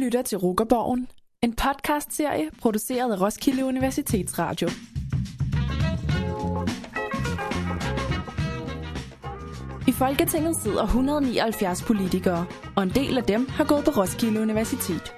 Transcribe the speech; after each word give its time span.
lytter 0.00 0.22
til 0.22 0.38
Rukkerborgen, 0.38 1.08
en 1.42 1.54
podcastserie 1.54 2.50
produceret 2.60 3.12
af 3.12 3.20
Roskilde 3.20 3.64
Universitetsradio. 3.64 4.68
I 9.88 9.92
Folketinget 9.92 10.56
sidder 10.56 10.82
179 10.82 11.82
politikere, 11.82 12.46
og 12.76 12.82
en 12.82 12.88
del 12.90 13.18
af 13.18 13.24
dem 13.24 13.48
har 13.48 13.64
gået 13.64 13.84
på 13.84 13.90
Roskilde 13.90 14.40
Universitet. 14.40 15.14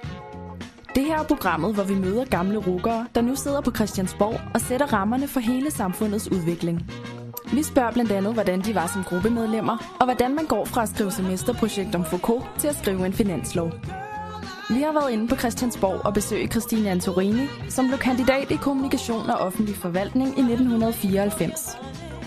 Det 0.95 1.05
her 1.05 1.19
er 1.19 1.23
programmet, 1.23 1.73
hvor 1.73 1.83
vi 1.83 1.95
møder 1.95 2.25
gamle 2.25 2.57
rukkere, 2.57 3.07
der 3.15 3.21
nu 3.21 3.35
sidder 3.35 3.61
på 3.61 3.71
Christiansborg 3.71 4.39
og 4.53 4.61
sætter 4.61 4.93
rammerne 4.93 5.27
for 5.27 5.39
hele 5.39 5.71
samfundets 5.71 6.31
udvikling. 6.31 6.91
Vi 7.53 7.63
spørger 7.63 7.91
blandt 7.91 8.11
andet, 8.11 8.33
hvordan 8.33 8.61
de 8.61 8.75
var 8.75 8.87
som 8.87 9.03
gruppemedlemmer, 9.03 9.95
og 9.99 10.05
hvordan 10.05 10.35
man 10.35 10.45
går 10.45 10.65
fra 10.65 10.83
at 10.83 10.89
skrive 10.89 11.11
semesterprojekt 11.11 11.95
om 11.95 12.05
Foucault 12.05 12.45
til 12.59 12.67
at 12.67 12.75
skrive 12.75 13.05
en 13.05 13.13
finanslov. 13.13 13.71
Vi 14.69 14.81
har 14.81 14.93
været 14.93 15.11
inde 15.11 15.27
på 15.27 15.35
Christiansborg 15.35 16.05
og 16.05 16.13
besøgt 16.13 16.51
Christine 16.51 16.89
Antorini, 16.89 17.47
som 17.69 17.87
blev 17.87 17.99
kandidat 17.99 18.51
i 18.51 18.55
kommunikation 18.55 19.29
og 19.29 19.37
offentlig 19.37 19.75
forvaltning 19.75 20.27
i 20.27 20.41
1994. 20.41 21.77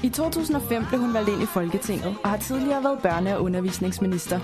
I 0.03 0.09
2005 0.09 0.85
blev 0.89 1.01
hun 1.01 1.15
valgt 1.15 1.29
ind 1.29 1.43
i 1.43 1.47
Folketinget 1.47 2.17
og 2.25 2.31
har 2.31 2.37
tidligere 2.37 2.85
været 2.85 2.99
børne- 2.99 3.35
og 3.35 3.43
undervisningsminister. 3.43 4.41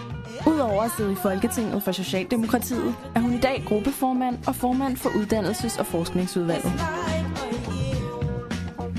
Udover 0.46 0.82
at 0.82 0.90
sidde 0.96 1.12
i 1.12 1.16
Folketinget 1.22 1.82
for 1.82 1.92
Socialdemokratiet, 1.92 2.94
er 3.14 3.20
hun 3.20 3.32
i 3.32 3.40
dag 3.40 3.64
gruppeformand 3.66 4.38
og 4.46 4.54
formand 4.54 4.96
for 4.96 5.10
Uddannelses- 5.10 5.80
og 5.80 5.86
Forskningsudvalget. 5.86 6.72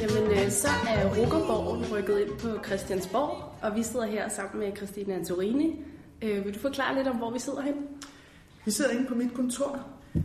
Jamen, 0.02 0.32
øh, 0.32 0.52
så 0.52 0.68
er 0.88 1.08
Rukkerborgen 1.10 1.86
rykket 1.94 2.20
ind 2.20 2.40
på 2.40 2.64
Christiansborg, 2.66 3.54
og 3.62 3.76
vi 3.76 3.84
sidder 3.84 4.06
her 4.06 4.30
sammen 4.30 4.60
med 4.66 4.78
Christine 4.78 5.14
Antorini. 5.14 5.82
Øh, 6.22 6.46
vil 6.46 6.54
du 6.54 6.60
forklare 6.60 6.96
lidt 6.96 7.08
om, 7.08 7.16
hvor 7.16 7.32
vi 7.32 7.40
sidder 7.40 7.62
hen? 7.62 7.74
Vi 8.66 8.72
sidder 8.72 8.92
inde 8.92 9.06
på 9.06 9.16
mit 9.16 9.34
kontor. 9.34 9.80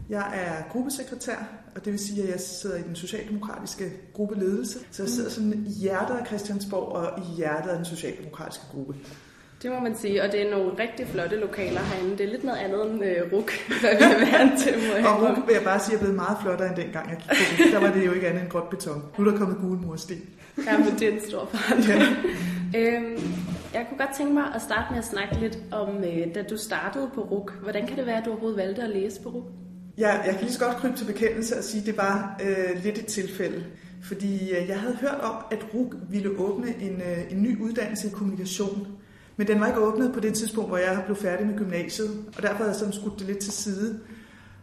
Jeg 0.09 0.33
er 0.35 0.73
gruppesekretær, 0.73 1.37
og 1.75 1.85
det 1.85 1.93
vil 1.93 2.01
sige, 2.01 2.23
at 2.23 2.29
jeg 2.29 2.41
sidder 2.41 2.77
i 2.77 2.83
den 2.83 2.97
socialdemokratiske 2.97 3.93
gruppeledelse. 4.13 4.79
Så 4.91 5.03
jeg 5.03 5.11
sidder 5.11 5.31
sådan 5.31 5.65
i 5.67 5.71
hjertet 5.81 6.15
af 6.15 6.27
Christiansborg 6.27 6.93
og 6.93 7.19
i 7.19 7.37
hjertet 7.37 7.71
af 7.71 7.77
den 7.77 7.85
socialdemokratiske 7.85 8.65
gruppe. 8.71 8.95
Det 9.63 9.71
må 9.71 9.81
man 9.81 9.97
sige, 9.97 10.23
og 10.23 10.33
det 10.33 10.47
er 10.47 10.51
nogle 10.51 10.71
rigtig 10.79 11.07
flotte 11.07 11.37
lokaler 11.37 11.81
herinde. 11.81 12.19
Det 12.19 12.27
er 12.27 12.31
lidt 12.31 12.45
noget 12.45 12.59
andet 12.59 12.91
end 12.91 13.05
øh, 13.05 13.33
RUK, 13.33 13.53
hvad 13.81 13.97
vi 13.99 14.05
er 14.05 14.39
vant 14.39 14.61
til. 14.61 14.75
Må 14.79 15.09
og 15.09 15.23
RUK 15.23 15.47
vil 15.47 15.55
jeg 15.55 15.65
bare 15.65 15.81
sige 15.81 15.95
er 15.95 15.99
blevet 15.99 16.17
meget 16.17 16.37
flottere 16.43 16.69
end 16.69 16.77
dengang 16.77 17.11
jeg 17.11 17.17
gik 17.19 17.29
på. 17.29 17.73
Der 17.73 17.81
var 17.81 17.93
det 17.93 18.07
jo 18.07 18.13
ikke 18.13 18.29
andet 18.29 18.43
end 18.43 18.51
gråt 18.51 18.71
beton. 18.71 19.03
Nu 19.19 19.27
er 19.27 19.31
der 19.31 19.39
kommet 19.39 19.59
gule 19.59 19.81
mursten. 19.81 20.19
Ja, 20.67 20.79
men 20.79 20.87
det 20.99 21.03
er 21.03 21.13
en 21.13 21.21
stor 21.29 21.49
forandring. 21.53 22.03
Ja. 22.75 22.79
øhm, 22.81 23.21
jeg 23.75 23.87
kunne 23.89 23.99
godt 23.99 24.17
tænke 24.17 24.35
mig 24.35 24.45
at 24.55 24.63
starte 24.63 24.87
med 24.91 24.99
at 24.99 25.05
snakke 25.05 25.35
lidt 25.35 25.59
om, 25.73 26.05
øh, 26.05 26.35
da 26.35 26.43
du 26.43 26.57
startede 26.57 27.11
på 27.15 27.21
RUK. 27.21 27.53
Hvordan 27.63 27.87
kan 27.87 27.97
det 27.97 28.07
være, 28.07 28.19
at 28.19 28.25
du 28.25 28.31
overhovedet 28.31 28.59
valgte 28.59 28.83
at 28.83 28.91
læse 28.91 29.23
på 29.23 29.29
RUK? 29.29 29.45
Ja, 29.99 30.11
jeg 30.11 30.35
kan 30.35 30.41
lige 30.41 30.53
så 30.53 30.65
godt 30.65 30.77
krybe 30.77 30.97
til 30.97 31.05
bekendelse 31.05 31.59
og 31.59 31.65
sige, 31.65 31.81
at 31.81 31.87
det 31.87 31.97
var 31.97 32.41
øh, 32.43 32.83
lidt 32.85 32.99
et 32.99 33.07
tilfælde. 33.07 33.65
Fordi 34.03 34.51
øh, 34.51 34.69
jeg 34.69 34.81
havde 34.81 34.97
hørt 34.97 35.21
om, 35.23 35.37
at 35.51 35.67
RUK 35.75 35.95
ville 36.11 36.31
åbne 36.39 36.75
en, 36.81 37.01
øh, 37.01 37.33
en 37.33 37.43
ny 37.43 37.61
uddannelse 37.63 38.09
i 38.09 38.11
kommunikation. 38.11 38.87
Men 39.37 39.47
den 39.47 39.61
var 39.61 39.67
ikke 39.67 39.81
åbnet 39.81 40.13
på 40.13 40.21
det 40.21 40.35
tidspunkt, 40.35 40.71
hvor 40.71 40.77
jeg 40.77 41.03
blev 41.05 41.17
færdig 41.17 41.47
med 41.47 41.59
gymnasiet, 41.59 42.25
og 42.37 42.43
derfor 42.43 42.57
havde 42.57 42.69
jeg 42.71 42.77
sådan 42.77 42.93
skudt 42.93 43.19
det 43.19 43.27
lidt 43.27 43.39
til 43.39 43.53
side. 43.53 44.01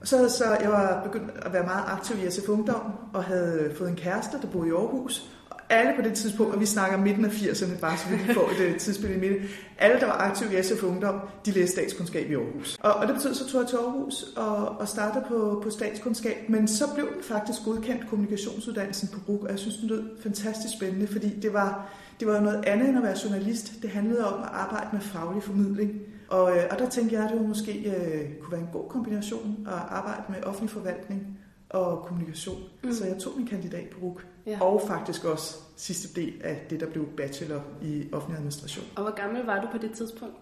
Og 0.02 0.08
så, 0.08 0.30
så 0.30 0.58
jeg 0.62 0.70
var 0.70 1.04
begyndt 1.04 1.32
at 1.46 1.54
være 1.54 1.64
meget 1.64 1.84
aktiv 1.88 2.16
i 2.28 2.32
SF 2.32 2.50
Ungdom, 2.50 2.92
og 3.14 3.24
havde 3.24 3.72
fået 3.78 3.90
en 3.90 3.96
kæreste, 3.96 4.38
der 4.42 4.48
boede 4.48 4.68
i 4.68 4.72
Aarhus. 4.72 5.35
Alle 5.70 5.94
på 5.96 6.02
det 6.02 6.14
tidspunkt, 6.14 6.54
og 6.54 6.60
vi 6.60 6.66
snakker 6.66 6.98
midten 6.98 7.26
af 7.26 7.30
80'erne, 7.30 7.80
bare 7.80 7.98
så 7.98 8.06
vi 8.10 8.34
får 8.34 8.50
et 8.60 8.76
tidsspil 8.80 9.12
i 9.12 9.20
midten, 9.20 9.50
alle, 9.78 10.00
der 10.00 10.06
var 10.06 10.14
aktive 10.14 10.60
i 10.60 10.64
SF 10.64 10.84
Ungdom, 10.84 11.20
de 11.46 11.52
læste 11.52 11.72
statskundskab 11.72 12.32
i 12.32 12.34
Aarhus. 12.34 12.78
Og, 12.80 12.94
og 12.94 13.08
det 13.08 13.16
betød, 13.16 13.34
så 13.34 13.50
tog 13.50 13.62
jeg 13.62 13.70
til 13.70 13.78
Aarhus 13.78 14.24
og, 14.36 14.68
og 14.80 14.88
startede 14.88 15.26
på, 15.28 15.60
på 15.64 15.70
statskundskab, 15.70 16.50
men 16.50 16.68
så 16.68 16.86
blev 16.96 17.14
den 17.14 17.24
faktisk 17.24 17.60
godkendt 17.66 18.10
kommunikationsuddannelsen 18.10 19.08
på 19.08 19.20
RUG, 19.30 19.44
og 19.44 19.50
jeg 19.50 19.60
synes, 19.60 19.78
den 19.78 19.90
lød 19.90 20.04
fantastisk 20.24 20.74
spændende, 20.78 21.08
fordi 21.08 21.40
det 21.40 21.54
var 21.54 21.90
det 22.20 22.28
var 22.28 22.40
noget 22.40 22.66
andet 22.66 22.90
end 22.90 22.98
at 22.98 23.04
være 23.04 23.16
journalist. 23.24 23.82
Det 23.82 23.90
handlede 23.90 24.34
om 24.34 24.44
at 24.44 24.50
arbejde 24.52 24.88
med 24.92 25.02
faglig 25.02 25.44
formidling. 25.44 26.02
Og, 26.30 26.58
øh, 26.58 26.64
og 26.72 26.80
der 26.80 26.90
tænkte 26.90 27.16
jeg, 27.16 27.24
at 27.24 27.30
det 27.32 27.40
var 27.40 27.48
måske 27.48 27.72
øh, 27.72 28.40
kunne 28.40 28.52
være 28.52 28.62
en 28.62 28.70
god 28.74 28.90
kombination 28.90 29.68
at 29.68 29.74
arbejde 29.90 30.24
med 30.30 30.44
offentlig 30.44 30.70
forvaltning 30.70 31.40
og 31.70 32.06
kommunikation. 32.06 32.62
Mm. 32.84 32.94
Så 32.94 33.06
jeg 33.06 33.18
tog 33.18 33.34
min 33.38 33.48
kandidat 33.48 33.90
på 33.90 34.00
RUK. 34.06 34.26
Ja. 34.46 34.62
Og 34.62 34.82
faktisk 34.88 35.26
også 35.26 35.56
sidste 35.76 36.22
del 36.22 36.42
af 36.44 36.66
det, 36.70 36.80
der 36.80 36.86
blev 36.86 37.06
bachelor 37.18 37.62
i 37.82 38.08
offentlig 38.12 38.38
administration. 38.38 38.86
Og 38.96 39.02
hvor 39.02 39.16
gammel 39.16 39.46
var 39.46 39.62
du 39.62 39.68
på 39.72 39.78
det 39.78 39.92
tidspunkt? 39.92 40.36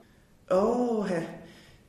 Åh, 0.51 1.07
ja. 1.09 1.23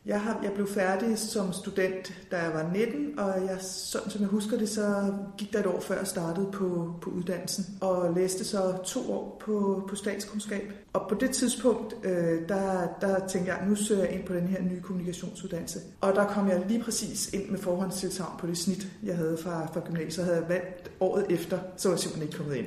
Jeg, 0.06 0.20
har, 0.20 0.40
jeg 0.42 0.52
blev 0.52 0.66
færdig 0.66 1.18
som 1.18 1.52
student, 1.52 2.14
da 2.30 2.36
jeg 2.36 2.54
var 2.54 2.70
19, 2.72 3.18
og 3.18 3.46
jeg, 3.46 3.58
sådan 3.60 4.10
som 4.10 4.20
jeg 4.20 4.28
husker 4.28 4.58
det, 4.58 4.68
så 4.68 5.14
gik 5.38 5.52
der 5.52 5.60
et 5.60 5.66
år 5.66 5.80
før 5.80 5.98
jeg 5.98 6.06
startede 6.06 6.46
på, 6.52 6.94
på 7.02 7.10
uddannelsen, 7.10 7.64
og 7.80 8.14
læste 8.14 8.44
så 8.44 8.78
to 8.84 9.12
år 9.12 9.42
på, 9.44 9.86
på 9.88 9.96
statskundskab. 9.96 10.72
Og 10.92 11.08
på 11.08 11.14
det 11.14 11.30
tidspunkt, 11.30 11.94
øh, 12.02 12.48
der, 12.48 12.86
der 13.00 13.26
tænkte 13.26 13.52
jeg, 13.52 13.66
nu 13.68 13.74
søger 13.74 14.04
jeg 14.04 14.12
ind 14.12 14.24
på 14.24 14.34
den 14.34 14.46
her 14.46 14.62
nye 14.62 14.80
kommunikationsuddannelse. 14.80 15.78
Og 16.00 16.14
der 16.14 16.26
kom 16.26 16.48
jeg 16.48 16.64
lige 16.68 16.82
præcis 16.82 17.32
ind 17.32 17.50
med 17.50 17.58
forhåndstilsavn 17.58 18.38
på 18.38 18.46
det 18.46 18.58
snit, 18.58 18.88
jeg 19.02 19.16
havde 19.16 19.38
fra, 19.42 19.66
fra 19.72 19.80
gymnasiet, 19.80 20.26
havde 20.26 20.38
jeg 20.38 20.48
valgt 20.48 20.90
året 21.00 21.26
efter, 21.28 21.58
så 21.76 21.88
var 21.88 21.94
jeg 21.94 22.00
simpelthen 22.00 22.28
ikke 22.28 22.38
kommet 22.38 22.56
ind. 22.56 22.66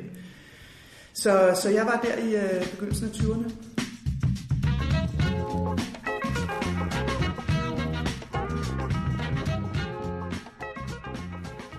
Så, 1.14 1.60
så 1.62 1.70
jeg 1.70 1.86
var 1.86 2.00
der 2.04 2.24
i 2.24 2.36
øh, 2.36 2.72
begyndelsen 2.72 3.08
af 3.08 3.12
20'erne. 3.12 3.77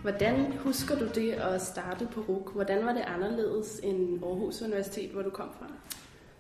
Hvordan 0.09 0.53
husker 0.53 0.99
du 0.99 1.09
det 1.15 1.33
at 1.33 1.63
starte 1.63 2.09
på 2.15 2.21
RUK? 2.21 2.53
Hvordan 2.55 2.87
var 2.87 2.93
det 2.93 3.01
anderledes 3.01 3.81
end 3.83 4.25
Aarhus 4.25 4.63
Universitet, 4.63 5.11
hvor 5.11 5.23
du 5.23 5.31
kom 5.31 5.49
fra? 5.59 5.67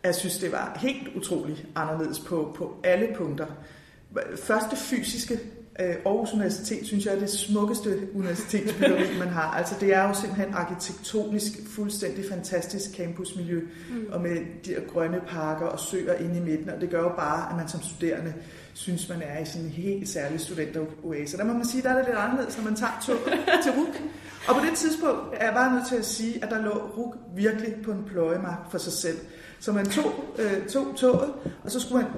Jeg 0.03 0.15
synes, 0.15 0.39
det 0.39 0.53
var 0.53 0.79
helt 0.81 1.17
utroligt 1.17 1.67
anderledes 1.75 2.19
på, 2.21 2.53
på 2.57 2.77
alle 2.85 3.09
punkter. 3.17 3.47
Første 4.37 4.77
fysiske 4.77 5.39
Aarhus 5.79 6.33
Universitet, 6.33 6.87
synes 6.87 7.07
jeg, 7.07 7.15
er 7.15 7.19
det 7.19 7.31
smukkeste 7.31 8.09
universitetsbyggeri, 8.15 9.19
man 9.25 9.29
har. 9.29 9.51
Altså, 9.51 9.75
det 9.81 9.95
er 9.95 10.09
jo 10.09 10.15
simpelthen 10.15 10.55
arkitektonisk 10.55 11.53
fuldstændig 11.67 12.25
fantastisk 12.31 12.97
campusmiljø, 12.97 13.61
mm. 13.91 14.07
og 14.13 14.21
med 14.21 14.37
de 14.65 14.71
her 14.71 14.81
grønne 14.93 15.21
parker 15.29 15.67
og 15.67 15.81
søer 15.81 16.15
inde 16.15 16.37
i 16.37 16.41
midten, 16.41 16.69
og 16.71 16.81
det 16.81 16.91
gør 16.91 17.03
jo 17.03 17.09
bare, 17.09 17.51
at 17.51 17.57
man 17.57 17.69
som 17.69 17.83
studerende 17.83 18.35
synes, 18.75 19.09
man 19.09 19.23
er 19.23 19.39
i 19.39 19.45
sådan 19.45 19.67
en 19.67 19.71
helt 19.71 20.09
særlig 20.09 20.41
studenteroase. 20.41 21.37
Der 21.37 21.45
må 21.45 21.53
man 21.53 21.65
sige, 21.65 21.83
der 21.83 21.91
er 21.91 21.97
det 21.97 22.05
lidt 22.07 22.17
anderledes, 22.17 22.57
når 22.57 22.65
man 22.65 22.75
tager 22.75 22.93
tog 23.07 23.17
til 23.63 23.73
RUK. 23.73 24.03
Og 24.49 24.55
på 24.55 24.61
det 24.67 24.77
tidspunkt 24.77 25.21
er 25.33 25.45
jeg 25.45 25.55
bare 25.55 25.75
nødt 25.75 25.89
til 25.89 25.97
at 25.97 26.05
sige, 26.05 26.45
at 26.45 26.51
der 26.51 26.63
lå 26.63 26.71
RUK 26.71 27.17
virkelig 27.37 27.75
på 27.85 27.91
en 27.91 28.05
pløjemark 28.07 28.71
for 28.71 28.79
sig 28.79 28.93
selv. 28.93 29.19
Så 29.61 29.73
man 29.73 29.87
tog, 29.87 30.25
øh, 30.39 30.67
tog 30.67 30.87
toget, 30.97 31.33
og 31.65 31.71
så 31.71 31.81
skulle 31.81 32.03
man 32.03 32.13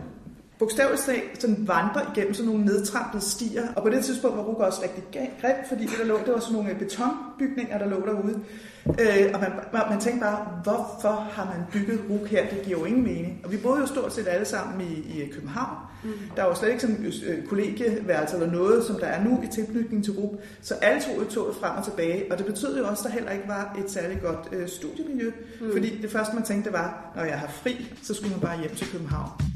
bogstaveligt 0.60 1.03
talt 1.03 1.41
sådan 1.41 1.69
vandre 1.69 2.00
igennem 2.15 2.34
sådan 2.34 2.50
nogle 2.50 2.65
nedtrampede 2.65 3.22
stier. 3.22 3.62
Og 3.76 3.82
på 3.82 3.88
det 3.88 4.04
tidspunkt 4.04 4.37
var 4.37 4.43
RUK 4.43 4.59
også 4.59 4.82
rigtig 4.82 5.04
grimt, 5.12 5.69
fordi 5.69 5.82
det, 5.82 5.98
der 5.98 6.04
lå, 6.04 6.19
det 6.26 6.32
var 6.34 6.41
sådan 6.41 6.56
nogle 6.56 6.75
betonbygninger, 6.75 7.78
der 7.78 7.87
lå 7.87 8.06
derude. 8.06 8.41
Øh, 8.87 9.31
og 9.34 9.41
man, 9.41 9.53
man, 9.72 9.82
man 9.91 10.00
tænkte 10.00 10.21
bare, 10.21 10.60
hvorfor 10.62 11.28
har 11.32 11.44
man 11.44 11.65
bygget 11.72 12.00
RUK 12.10 12.28
her? 12.28 12.48
Det 12.50 12.62
giver 12.62 12.78
jo 12.78 12.84
ingen 12.84 13.03
mening. 13.03 13.41
Og 13.44 13.53
vi 13.53 13.56
boede 13.56 13.81
jo 13.81 13.87
stort 13.87 14.12
set 14.12 14.28
alle 14.28 14.47
sammen 14.47 14.81
i, 14.81 15.22
i 15.22 15.28
København. 15.32 15.76
Mm. 16.04 16.10
Der 16.37 16.43
var 16.43 16.48
jo 16.48 16.54
slet 16.54 16.69
ikke 16.69 16.81
sådan 16.81 17.12
øh, 17.27 17.47
kollegieværelse 17.47 18.37
eller 18.37 18.53
noget, 18.53 18.84
som 18.84 18.97
der 18.98 19.06
er 19.06 19.25
nu 19.25 19.42
i 19.42 19.47
tilknytning 19.47 20.04
til 20.04 20.12
RUK. 20.12 20.41
Så 20.62 20.75
alle 20.75 21.00
tog 21.03 21.28
toget 21.28 21.56
frem 21.56 21.77
og 21.78 21.84
tilbage. 21.84 22.32
Og 22.32 22.38
det 22.38 22.47
betød 22.47 22.78
jo 22.78 22.87
også, 22.87 23.03
at 23.04 23.09
der 23.09 23.15
heller 23.15 23.32
ikke 23.32 23.48
var 23.48 23.77
et 23.84 23.91
særligt 23.91 24.22
godt 24.22 24.48
øh, 24.53 24.69
studiemiljø. 24.69 25.31
Mm. 25.60 25.72
Fordi 25.72 26.03
det 26.03 26.10
første, 26.10 26.34
man 26.34 26.44
tænkte, 26.44 26.72
var, 26.72 27.12
når 27.16 27.25
jeg 27.25 27.38
har 27.38 27.48
fri, 27.48 27.94
så 28.03 28.15
skulle 28.15 28.31
man 28.31 28.41
bare 28.41 28.59
hjem 28.60 28.75
til 28.75 28.92
København. 28.92 29.50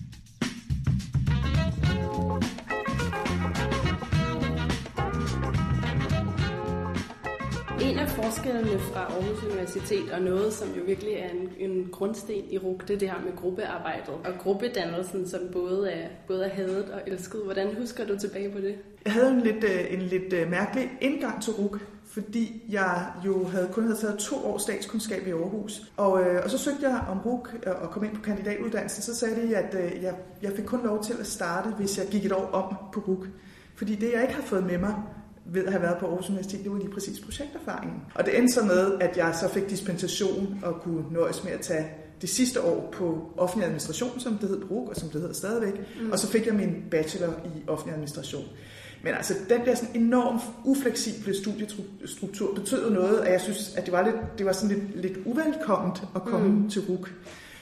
En 7.84 7.98
af 7.98 8.08
forskellene 8.08 8.78
fra 8.78 9.00
Aarhus 9.00 9.44
Universitet, 9.44 10.12
og 10.12 10.20
noget, 10.20 10.52
som 10.52 10.68
jo 10.68 10.82
virkelig 10.86 11.12
er 11.12 11.28
en, 11.28 11.70
en 11.70 11.88
grundsten 11.92 12.34
i 12.50 12.58
RUG, 12.58 12.80
det 12.88 12.94
er 12.94 12.98
det 12.98 13.10
her 13.10 13.20
med 13.24 13.36
gruppearbejdet 13.36 14.08
og 14.08 14.32
gruppedannelsen, 14.38 15.28
som 15.28 15.40
både 15.52 15.90
er, 15.90 16.08
både 16.26 16.44
er 16.44 16.48
hadet 16.48 16.90
og 16.90 17.00
elsket. 17.06 17.40
Hvordan 17.44 17.76
husker 17.76 18.06
du 18.06 18.18
tilbage 18.18 18.50
på 18.50 18.58
det? 18.58 18.74
Jeg 19.04 19.12
havde 19.12 19.30
en 19.30 19.40
lidt, 19.40 19.64
øh, 19.64 19.86
en 19.90 20.02
lidt 20.02 20.32
øh, 20.32 20.50
mærkelig 20.50 20.90
indgang 21.00 21.42
til 21.42 21.52
RUG, 21.52 21.76
fordi 22.06 22.62
jeg 22.68 23.06
jo 23.26 23.44
havde 23.44 23.68
kun 23.72 23.82
havde 23.82 23.98
taget 23.98 24.18
to 24.18 24.36
års 24.36 24.62
statskundskab 24.62 25.26
i 25.26 25.30
Aarhus. 25.30 25.82
Og, 25.96 26.22
øh, 26.22 26.40
og 26.44 26.50
så 26.50 26.58
søgte 26.58 26.88
jeg 26.88 27.04
om 27.10 27.18
RUG 27.18 27.46
og 27.66 27.90
kom 27.90 28.04
ind 28.04 28.14
på 28.14 28.22
kandidatuddannelsen. 28.22 29.02
Så 29.02 29.14
sagde 29.14 29.48
de, 29.48 29.56
at 29.56 29.74
øh, 29.74 30.02
jeg, 30.02 30.14
jeg 30.42 30.52
fik 30.52 30.64
kun 30.64 30.84
lov 30.84 31.04
til 31.04 31.14
at 31.20 31.26
starte, 31.26 31.68
hvis 31.68 31.98
jeg 31.98 32.06
gik 32.10 32.24
et 32.24 32.32
år 32.32 32.46
om 32.52 32.74
på 32.92 33.00
RUG. 33.00 33.26
Fordi 33.74 33.94
det, 33.94 34.12
jeg 34.12 34.22
ikke 34.22 34.34
har 34.34 34.42
fået 34.42 34.66
med 34.66 34.78
mig, 34.78 34.94
ved 35.46 35.64
at 35.64 35.72
have 35.72 35.82
været 35.82 35.98
på 35.98 36.06
Aarhus 36.06 36.28
Universitet, 36.28 36.64
det 36.64 36.72
var 36.72 36.78
lige 36.78 36.90
præcis 36.90 37.20
projekterfaringen. 37.20 38.02
Og 38.14 38.26
det 38.26 38.38
endte 38.38 38.54
så 38.54 38.64
med, 38.64 38.98
at 39.00 39.16
jeg 39.16 39.34
så 39.40 39.48
fik 39.48 39.70
dispensation 39.70 40.60
og 40.62 40.80
kunne 40.80 41.04
nøjes 41.10 41.44
med 41.44 41.52
at 41.52 41.60
tage 41.60 41.86
det 42.20 42.28
sidste 42.28 42.62
år 42.62 42.88
på 42.92 43.32
offentlig 43.36 43.66
administration, 43.66 44.20
som 44.20 44.38
det 44.38 44.48
hed 44.48 44.60
på 44.60 44.66
RUG, 44.74 44.88
og 44.88 44.96
som 44.96 45.08
det 45.08 45.20
hedder 45.20 45.34
stadigvæk. 45.34 45.74
Mm. 46.00 46.10
Og 46.10 46.18
så 46.18 46.28
fik 46.28 46.46
jeg 46.46 46.54
min 46.54 46.84
bachelor 46.90 47.28
i 47.44 47.68
offentlig 47.68 47.94
administration. 47.94 48.44
Men 49.04 49.14
altså, 49.14 49.34
den 49.48 49.60
der 49.64 49.74
sådan 49.74 50.02
enormt 50.02 50.42
ufleksible 50.64 51.34
studiestruktur 51.36 52.54
betød 52.54 52.90
noget, 52.90 53.18
at 53.18 53.32
jeg 53.32 53.40
synes, 53.40 53.74
at 53.76 53.84
det 53.84 53.92
var, 53.92 54.04
lidt, 54.04 54.16
det 54.38 54.46
var 54.46 54.52
sådan 54.52 54.76
lidt, 54.76 55.02
lidt 55.02 55.18
uvelkomment 55.26 56.02
at 56.14 56.22
komme 56.22 56.48
mm. 56.48 56.70
til 56.70 56.82
RUG. 56.88 57.06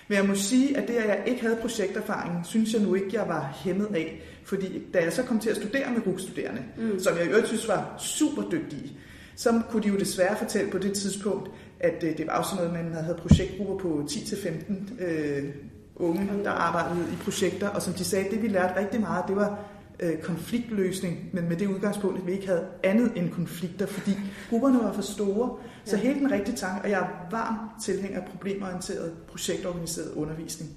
Men 0.09 0.19
jeg 0.19 0.27
må 0.27 0.35
sige, 0.35 0.77
at 0.77 0.89
det, 0.89 0.95
at 0.95 1.09
jeg 1.09 1.23
ikke 1.27 1.43
havde 1.43 1.57
projekterfaring, 1.57 2.47
synes 2.47 2.73
jeg 2.73 2.83
nu 2.83 2.95
ikke, 2.95 3.09
jeg 3.13 3.29
var 3.29 3.53
hæmmet 3.65 3.89
af. 3.95 4.23
Fordi 4.45 4.83
da 4.95 5.03
jeg 5.03 5.13
så 5.13 5.23
kom 5.23 5.39
til 5.41 5.51
at 5.51 5.57
studere 5.57 5.91
med 5.91 6.07
RUG-studerende, 6.07 6.63
mm. 6.79 7.01
som 7.01 7.17
jeg 7.19 7.33
jo 7.33 7.47
synes 7.47 7.69
var 7.69 7.95
super 7.99 8.43
dygtige, 8.51 8.99
så 9.37 9.63
kunne 9.71 9.83
de 9.83 9.89
jo 9.89 9.97
desværre 9.97 10.37
fortælle 10.37 10.71
på 10.71 10.79
det 10.79 10.93
tidspunkt, 10.93 11.51
at 11.81 12.05
øh, 12.05 12.19
det 12.19 12.27
var 12.27 12.39
også 12.39 12.57
noget, 12.57 12.73
man 12.73 12.93
havde 12.93 13.17
projektgrupper 13.19 13.79
på 13.79 14.07
10-15 14.11 15.05
øh, 15.05 15.45
unge, 15.97 16.29
der 16.45 16.51
arbejdede 16.51 17.07
i 17.13 17.17
projekter, 17.25 17.69
og 17.69 17.83
som 17.83 17.93
de 17.93 18.05
sagde, 18.05 18.31
det 18.31 18.43
vi 18.43 18.49
lærte 18.49 18.81
rigtig 18.81 19.01
meget, 19.01 19.25
det 19.29 19.37
var 19.37 19.59
øh, 20.01 20.19
konfliktløsning, 20.19 21.31
men 21.33 21.49
med 21.49 21.57
det 21.57 21.67
udgangspunkt, 21.67 22.19
at 22.19 22.27
vi 22.27 22.33
ikke 22.33 22.47
havde 22.47 22.65
andet 22.85 23.13
end 23.17 23.31
konflikter, 23.31 23.87
fordi 23.87 24.19
grupperne 24.51 24.79
var 24.79 24.93
for 24.93 25.03
store. 25.03 25.57
Så 25.85 25.97
helt 25.97 26.19
den 26.19 26.33
rigtige 26.33 26.57
tanke, 26.57 26.85
og 26.85 26.91
jeg 26.91 27.01
er 27.01 27.29
varm 27.31 27.57
tilhænger 27.85 28.21
af 28.21 28.27
problemorienteret, 28.27 29.13
projektorganiseret 29.29 30.13
undervisning. 30.15 30.71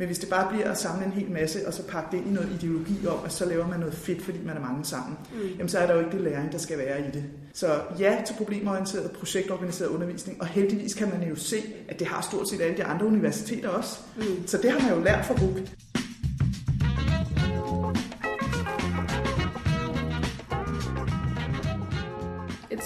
Men 0.00 0.06
hvis 0.06 0.18
det 0.18 0.28
bare 0.28 0.48
bliver 0.52 0.70
at 0.70 0.78
samle 0.78 1.06
en 1.06 1.12
hel 1.12 1.30
masse, 1.30 1.66
og 1.66 1.74
så 1.74 1.82
pakke 1.82 2.08
det 2.10 2.16
ind 2.16 2.26
i 2.26 2.30
noget 2.30 2.48
ideologi 2.52 3.06
om, 3.06 3.18
at 3.24 3.32
så 3.32 3.44
laver 3.44 3.66
man 3.68 3.80
noget 3.80 3.94
fedt, 3.94 4.22
fordi 4.22 4.38
man 4.44 4.56
er 4.56 4.60
mange 4.60 4.84
sammen, 4.84 5.18
mm. 5.32 5.48
jamen 5.58 5.68
så 5.68 5.78
er 5.78 5.86
der 5.86 5.94
jo 5.94 6.00
ikke 6.00 6.12
det 6.12 6.20
læring, 6.20 6.52
der 6.52 6.58
skal 6.58 6.78
være 6.78 7.00
i 7.00 7.10
det. 7.12 7.24
Så 7.54 7.80
ja 7.98 8.22
til 8.26 8.34
problemorienteret, 8.34 9.10
projektorganiseret 9.10 9.88
undervisning, 9.88 10.40
og 10.40 10.46
heldigvis 10.46 10.94
kan 10.94 11.08
man 11.08 11.28
jo 11.28 11.36
se, 11.36 11.56
at 11.88 11.98
det 11.98 12.06
har 12.06 12.22
stort 12.22 12.48
set 12.48 12.60
alle 12.60 12.76
de 12.76 12.84
andre 12.84 13.06
universiteter 13.06 13.68
også. 13.68 13.98
Mm. 14.16 14.46
Så 14.46 14.58
det 14.62 14.70
har 14.70 14.88
man 14.88 14.98
jo 14.98 15.04
lært 15.04 15.26
fra 15.26 15.34
RUG. 15.34 15.58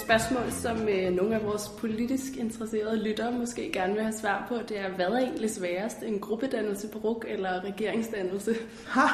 Spørgsmål, 0.05 0.51
som 0.51 0.87
øh, 0.89 1.11
nogle 1.11 1.35
af 1.35 1.45
vores 1.45 1.67
politisk 1.79 2.37
interesserede 2.37 3.03
lyttere 3.03 3.31
måske 3.31 3.71
gerne 3.73 3.93
vil 3.93 4.01
have 4.01 4.13
svar 4.13 4.45
på, 4.49 4.55
det 4.69 4.79
er, 4.79 4.89
hvad 4.89 5.05
er 5.05 5.17
egentlig 5.17 5.49
sværest, 5.51 5.97
en 6.03 6.19
gruppedannelse 6.19 6.87
på 6.87 6.99
RUK 6.99 7.25
eller 7.27 7.63
regeringsdannelse? 7.63 8.55
Ha! 8.87 9.07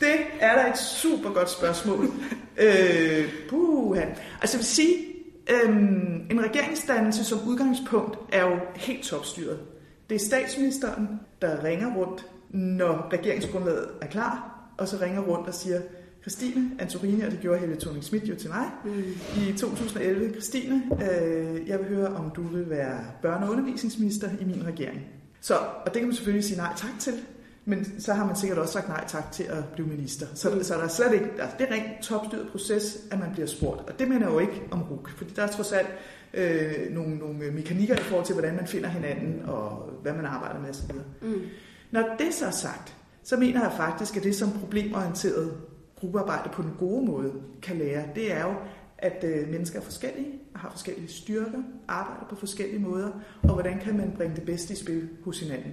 Det 0.00 0.16
er 0.40 0.62
da 0.62 0.70
et 0.70 0.78
super 0.78 1.30
godt 1.30 1.50
spørgsmål. 1.50 2.04
øh, 2.64 3.28
puha. 3.48 4.00
Altså 4.40 4.56
jeg 4.56 4.58
vil 4.58 4.64
sige, 4.64 4.96
øh, 5.50 5.68
en 6.30 6.44
regeringsdannelse 6.44 7.24
som 7.24 7.38
udgangspunkt 7.48 8.18
er 8.32 8.42
jo 8.42 8.56
helt 8.76 9.04
topstyret. 9.04 9.58
Det 10.10 10.14
er 10.14 10.26
statsministeren, 10.26 11.20
der 11.42 11.64
ringer 11.64 11.96
rundt, 11.96 12.26
når 12.50 13.08
regeringsgrundlaget 13.12 13.88
er 14.02 14.06
klar, 14.06 14.60
og 14.78 14.88
så 14.88 14.96
ringer 15.00 15.20
rundt 15.20 15.48
og 15.48 15.54
siger, 15.54 15.80
Christine 16.20 16.70
Antorini, 16.78 17.20
og 17.20 17.30
det 17.30 17.40
gjorde 17.40 17.58
Helle 17.58 17.76
thorning 17.76 18.04
Schmidt 18.04 18.28
jo 18.28 18.34
til 18.34 18.50
mig 18.50 18.66
mm. 18.84 19.02
i 19.36 19.52
2011. 19.52 20.30
Christine, 20.30 20.82
øh, 20.92 21.68
jeg 21.68 21.78
vil 21.78 21.88
høre, 21.88 22.06
om 22.08 22.30
du 22.30 22.42
vil 22.42 22.70
være 22.70 23.04
børne- 23.24 23.44
og 23.44 23.50
undervisningsminister 23.50 24.28
i 24.40 24.44
min 24.44 24.66
regering. 24.66 25.00
Så, 25.40 25.54
og 25.56 25.84
det 25.84 25.94
kan 25.94 26.04
man 26.04 26.14
selvfølgelig 26.14 26.44
sige 26.44 26.56
nej 26.56 26.72
tak 26.76 26.98
til, 26.98 27.14
men 27.64 28.00
så 28.00 28.12
har 28.12 28.26
man 28.26 28.36
sikkert 28.36 28.58
også 28.58 28.72
sagt 28.72 28.88
nej 28.88 29.04
tak 29.08 29.32
til 29.32 29.42
at 29.42 29.64
blive 29.64 29.88
minister. 29.88 30.26
Så, 30.34 30.50
mm. 30.50 30.62
så 30.62 30.74
der 30.74 30.84
er 30.84 30.88
slet 30.88 31.12
ikke, 31.12 31.26
altså, 31.38 31.56
det 31.58 31.66
er 31.68 31.74
rent 31.74 32.02
topstyret 32.02 32.48
proces, 32.50 32.98
at 33.10 33.18
man 33.18 33.32
bliver 33.32 33.46
spurgt. 33.46 33.90
Og 33.90 33.98
det 33.98 34.08
mener 34.08 34.26
jeg 34.26 34.34
jo 34.34 34.38
ikke 34.38 34.62
om 34.70 34.82
RUK, 34.82 35.10
fordi 35.16 35.32
der 35.36 35.42
er 35.42 35.48
trods 35.48 35.72
alt 35.72 35.88
øh, 36.34 36.94
nogle, 36.94 37.16
nogle 37.16 37.50
mekanikker 37.50 37.94
i 37.94 38.02
forhold 38.02 38.26
til, 38.26 38.34
hvordan 38.34 38.56
man 38.56 38.66
finder 38.66 38.88
hinanden, 38.88 39.42
og 39.44 39.90
hvad 40.02 40.12
man 40.12 40.24
arbejder 40.24 40.60
med 40.60 40.70
osv. 40.70 40.92
Mm. 41.22 41.42
Når 41.90 42.16
det 42.18 42.34
så 42.34 42.46
er 42.46 42.50
sagt, 42.50 42.96
så 43.22 43.36
mener 43.36 43.62
jeg 43.62 43.72
faktisk, 43.76 44.16
at 44.16 44.22
det 44.22 44.36
som 44.36 44.52
problemorienteret 44.52 45.52
gruppearbejde 46.00 46.50
på 46.52 46.62
den 46.62 46.74
gode 46.78 47.06
måde 47.06 47.32
kan 47.62 47.76
lære, 47.76 48.04
det 48.14 48.32
er 48.32 48.42
jo, 48.42 48.54
at 48.98 49.24
øh, 49.24 49.48
mennesker 49.48 49.78
er 49.78 49.84
forskellige 49.84 50.32
og 50.54 50.60
har 50.60 50.70
forskellige 50.70 51.08
styrker, 51.08 51.62
arbejder 51.88 52.26
på 52.30 52.36
forskellige 52.36 52.78
måder, 52.78 53.10
og 53.42 53.52
hvordan 53.54 53.78
kan 53.78 53.96
man 53.96 54.12
bringe 54.16 54.36
det 54.36 54.44
bedste 54.44 54.72
i 54.72 54.76
spil 54.76 55.08
hos 55.24 55.40
hinanden. 55.40 55.72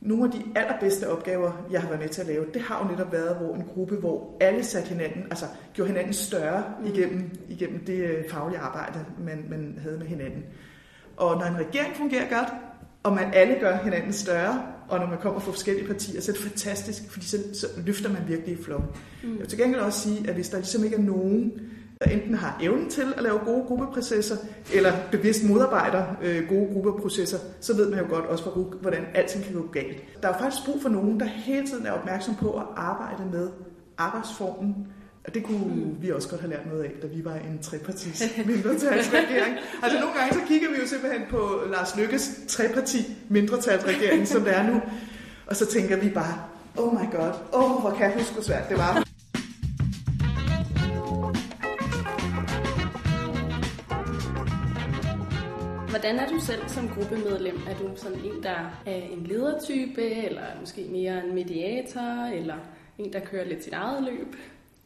Nogle 0.00 0.24
af 0.24 0.30
de 0.30 0.42
allerbedste 0.56 1.10
opgaver, 1.10 1.66
jeg 1.70 1.80
har 1.80 1.88
været 1.88 2.00
med 2.00 2.08
til 2.08 2.20
at 2.20 2.26
lave, 2.26 2.46
det 2.54 2.62
har 2.62 2.84
jo 2.84 2.90
netop 2.90 3.12
været 3.12 3.36
hvor 3.36 3.54
en 3.54 3.64
gruppe, 3.64 3.96
hvor 3.96 4.36
alle 4.40 4.64
satte 4.64 4.88
hinanden, 4.88 5.22
altså 5.22 5.46
gjorde 5.74 5.90
hinanden 5.90 6.12
større 6.12 6.64
igennem, 6.84 7.30
igennem 7.48 7.84
det 7.84 8.04
øh, 8.04 8.30
faglige 8.30 8.58
arbejde, 8.58 9.04
man, 9.18 9.44
man 9.50 9.78
havde 9.82 9.98
med 9.98 10.06
hinanden. 10.06 10.44
Og 11.16 11.38
når 11.38 11.44
en 11.44 11.56
regering 11.56 11.96
fungerer 11.96 12.28
godt, 12.28 12.48
og 13.06 13.14
man 13.14 13.34
alle 13.34 13.54
gør 13.60 13.76
hinanden 13.76 14.12
større, 14.12 14.62
og 14.88 14.98
når 14.98 15.06
man 15.06 15.18
kommer 15.18 15.40
fra 15.40 15.52
forskellige 15.52 15.86
partier, 15.86 16.20
så 16.20 16.32
er 16.32 16.34
det 16.34 16.44
fantastisk, 16.44 17.10
fordi 17.10 17.26
så, 17.26 17.36
så 17.52 17.66
løfter 17.86 18.08
man 18.08 18.22
virkelig 18.28 18.58
i 18.58 18.62
flok. 18.62 18.82
Mm. 19.22 19.30
Jeg 19.30 19.38
vil 19.38 19.48
til 19.48 19.58
gengæld 19.58 19.80
også 19.80 20.00
sige, 20.00 20.28
at 20.28 20.34
hvis 20.34 20.48
der 20.48 20.56
ligesom 20.56 20.84
ikke 20.84 20.96
er 20.96 21.00
nogen, 21.00 21.52
der 22.00 22.10
enten 22.10 22.34
har 22.34 22.58
evnen 22.62 22.90
til 22.90 23.14
at 23.16 23.22
lave 23.22 23.38
gode 23.38 23.64
gruppeprocesser, 23.66 24.36
eller 24.74 24.92
bevidst 25.10 25.44
modarbejder 25.44 26.04
øh, 26.22 26.48
gode 26.48 26.68
gruppeprocesser, 26.72 27.38
så 27.60 27.76
ved 27.76 27.90
man 27.90 27.98
jo 27.98 28.06
godt 28.08 28.24
også 28.24 28.44
hvordan 28.80 29.04
alting 29.14 29.44
kan 29.44 29.54
gå 29.54 29.66
galt. 29.72 30.22
Der 30.22 30.28
er 30.28 30.32
jo 30.32 30.38
faktisk 30.38 30.64
brug 30.66 30.82
for 30.82 30.88
nogen, 30.88 31.20
der 31.20 31.26
hele 31.26 31.66
tiden 31.66 31.86
er 31.86 31.92
opmærksom 31.92 32.34
på 32.34 32.52
at 32.52 32.64
arbejde 32.76 33.22
med 33.32 33.48
arbejdsformen, 33.98 34.74
og 35.26 35.34
det 35.34 35.42
kunne 35.44 35.74
mm. 35.74 36.02
vi 36.02 36.10
også 36.10 36.28
godt 36.28 36.40
have 36.40 36.50
lært 36.50 36.66
noget 36.66 36.82
af, 36.82 36.90
da 37.02 37.06
vi 37.06 37.24
var 37.24 37.34
en 37.34 37.58
trepartis 37.62 38.22
mindretalsregering. 38.46 39.56
altså 39.82 40.00
nogle 40.00 40.14
gange 40.18 40.34
så 40.34 40.40
kigger 40.48 40.68
vi 40.70 40.76
jo 40.80 40.86
simpelthen 40.86 41.22
på 41.30 41.60
Lars 41.70 41.96
Lykkes 41.96 42.40
treparti 42.48 42.98
mindretalsregering, 43.28 44.28
som 44.28 44.44
det 44.44 44.56
er 44.56 44.62
nu. 44.62 44.80
Og 45.46 45.56
så 45.56 45.66
tænker 45.66 45.96
vi 45.96 46.08
bare, 46.08 46.38
oh 46.76 46.92
my 46.92 47.12
god, 47.12 47.32
oh, 47.52 47.80
hvor 47.80 47.90
kan 47.90 48.00
jeg 48.00 48.12
huske, 48.14 48.32
hvor 48.32 48.42
svært 48.42 48.68
det 48.68 48.78
var. 48.78 49.06
Hvordan 55.90 56.18
er 56.18 56.28
du 56.28 56.40
selv 56.40 56.68
som 56.68 56.88
gruppemedlem? 56.88 57.56
Er 57.68 57.74
du 57.74 57.96
sådan 57.96 58.18
en, 58.18 58.42
der 58.42 58.80
er 58.86 58.96
en 58.96 59.26
ledertype, 59.26 60.02
eller 60.02 60.42
måske 60.60 60.86
mere 60.90 61.26
en 61.26 61.34
mediator, 61.34 62.26
eller 62.34 62.56
en, 62.98 63.12
der 63.12 63.20
kører 63.20 63.44
lidt 63.44 63.64
sit 63.64 63.72
eget 63.72 64.02
løb? 64.02 64.36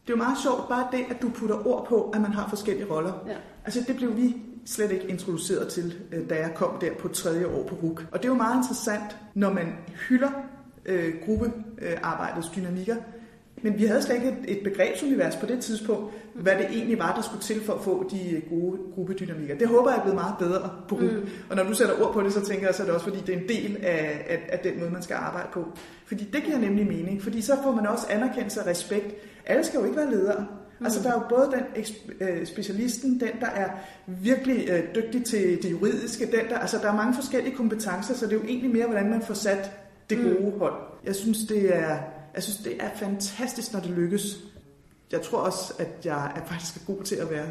Det 0.01 0.13
er 0.13 0.17
jo 0.17 0.23
meget 0.23 0.37
sjovt, 0.37 0.69
bare 0.69 0.87
det, 0.91 1.05
at 1.09 1.21
du 1.21 1.29
putter 1.29 1.67
ord 1.67 1.87
på, 1.87 2.09
at 2.13 2.21
man 2.21 2.33
har 2.33 2.49
forskellige 2.49 2.91
roller. 2.91 3.13
Ja. 3.27 3.35
Altså 3.65 3.83
det 3.87 3.95
blev 3.95 4.17
vi 4.17 4.35
slet 4.65 4.91
ikke 4.91 5.07
introduceret 5.07 5.67
til, 5.67 5.99
øh, 6.11 6.29
da 6.29 6.35
jeg 6.35 6.51
kom 6.55 6.77
der 6.81 6.93
på 6.99 7.07
tredje 7.07 7.47
år 7.47 7.67
på 7.67 7.75
RUK. 7.75 8.05
Og 8.11 8.19
det 8.19 8.25
er 8.25 8.29
jo 8.29 8.35
meget 8.37 8.57
interessant, 8.57 9.17
når 9.33 9.53
man 9.53 9.73
hylder 10.09 10.29
øh, 10.85 11.13
gruppearbejdets 11.25 12.49
dynamikker, 12.49 12.95
men 13.63 13.79
vi 13.79 13.85
havde 13.85 14.01
slet 14.01 14.15
ikke 14.15 14.27
et, 14.27 14.57
et 14.57 14.63
begrebsunivers 14.63 15.35
på 15.35 15.45
det 15.45 15.59
tidspunkt, 15.59 16.13
hvad 16.33 16.53
det 16.55 16.65
egentlig 16.71 16.99
var, 16.99 17.15
der 17.15 17.21
skulle 17.21 17.41
til 17.41 17.61
for 17.61 17.73
at 17.73 17.81
få 17.81 18.09
de 18.11 18.41
gode 18.49 18.77
gruppedynamikker. 18.95 19.57
Det 19.57 19.67
håber 19.67 19.91
jeg 19.91 19.97
er 19.97 20.01
blevet 20.01 20.15
meget 20.15 20.35
bedre 20.39 20.69
på. 20.87 20.95
Mm. 20.95 21.27
Og 21.49 21.55
når 21.55 21.63
du 21.63 21.73
sætter 21.73 22.01
ord 22.01 22.13
på 22.13 22.21
det, 22.21 22.33
så 22.33 22.45
tænker 22.45 22.65
jeg, 22.65 22.75
så 22.75 22.83
er 22.83 22.85
det 22.85 22.95
også 22.95 23.05
fordi, 23.05 23.19
det 23.19 23.35
er 23.35 23.39
en 23.39 23.47
del 23.49 23.77
af, 23.81 24.25
af, 24.29 24.39
af 24.49 24.59
den 24.59 24.79
måde, 24.79 24.91
man 24.91 25.01
skal 25.01 25.15
arbejde 25.15 25.47
på. 25.53 25.65
Fordi 26.05 26.23
det 26.33 26.43
giver 26.43 26.57
nemlig 26.57 26.87
mening, 26.87 27.21
fordi 27.23 27.41
så 27.41 27.53
får 27.63 27.71
man 27.71 27.87
også 27.87 28.07
anerkendelse 28.09 28.61
og 28.61 28.67
respekt 28.67 29.15
alle 29.45 29.63
skal 29.63 29.77
jo 29.77 29.85
ikke 29.85 29.97
være 29.97 30.11
ledere. 30.11 30.45
Mm. 30.79 30.85
Altså 30.85 31.03
der 31.03 31.09
er 31.09 31.13
jo 31.13 31.23
både 31.29 31.51
den 31.51 31.85
øh, 32.21 32.45
specialisten, 32.45 33.19
den 33.19 33.29
der 33.39 33.47
er 33.47 33.69
virkelig 34.07 34.69
øh, 34.69 34.83
dygtig 34.95 35.25
til 35.25 35.63
det 35.63 35.71
juridiske, 35.71 36.25
den 36.25 36.49
der, 36.49 36.57
altså 36.57 36.77
der 36.77 36.91
er 36.91 36.95
mange 36.95 37.13
forskellige 37.13 37.55
kompetencer, 37.55 38.13
så 38.13 38.25
det 38.25 38.33
er 38.33 38.37
jo 38.37 38.43
egentlig 38.43 38.71
mere, 38.71 38.85
hvordan 38.85 39.09
man 39.09 39.21
får 39.21 39.33
sat 39.33 39.71
det 40.09 40.17
mm. 40.17 40.23
gode 40.23 40.59
hold. 40.59 40.73
Jeg 41.05 41.15
synes, 41.15 41.37
det 41.49 41.75
er, 41.75 41.97
jeg 42.35 42.43
synes, 42.43 42.57
det 42.57 42.73
er 42.79 42.89
fantastisk, 42.95 43.73
når 43.73 43.79
det 43.79 43.89
lykkes. 43.89 44.37
Jeg 45.11 45.21
tror 45.21 45.39
også, 45.39 45.73
at 45.79 46.05
jeg 46.05 46.31
er 46.35 46.45
faktisk 46.47 46.87
god 46.87 47.03
til 47.03 47.15
at 47.15 47.29
være 47.29 47.47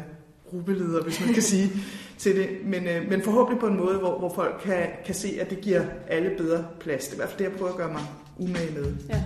gruppeleder, 0.49 1.03
hvis 1.03 1.19
man 1.19 1.33
kan 1.33 1.43
sige 1.43 1.71
til 2.17 2.35
det. 2.35 2.49
Men, 2.65 2.87
øh, 2.87 3.09
men 3.09 3.21
forhåbentlig 3.21 3.59
på 3.59 3.67
en 3.67 3.77
måde, 3.77 3.97
hvor, 3.97 4.19
hvor 4.19 4.33
folk 4.33 4.61
kan, 4.63 4.87
kan 5.05 5.15
se, 5.15 5.37
at 5.41 5.49
det 5.49 5.61
giver 5.61 5.83
alle 6.07 6.31
bedre 6.37 6.65
plads. 6.79 7.03
Det 7.03 7.11
er 7.11 7.15
i 7.15 7.17
hvert 7.17 7.29
fald 7.29 7.39
det, 7.39 7.43
jeg 7.43 7.53
prøver 7.53 7.71
at 7.71 7.77
gøre 7.77 7.91
mig 7.91 8.03
umage 8.37 8.71
med. 8.73 8.95
Ja. 9.09 9.23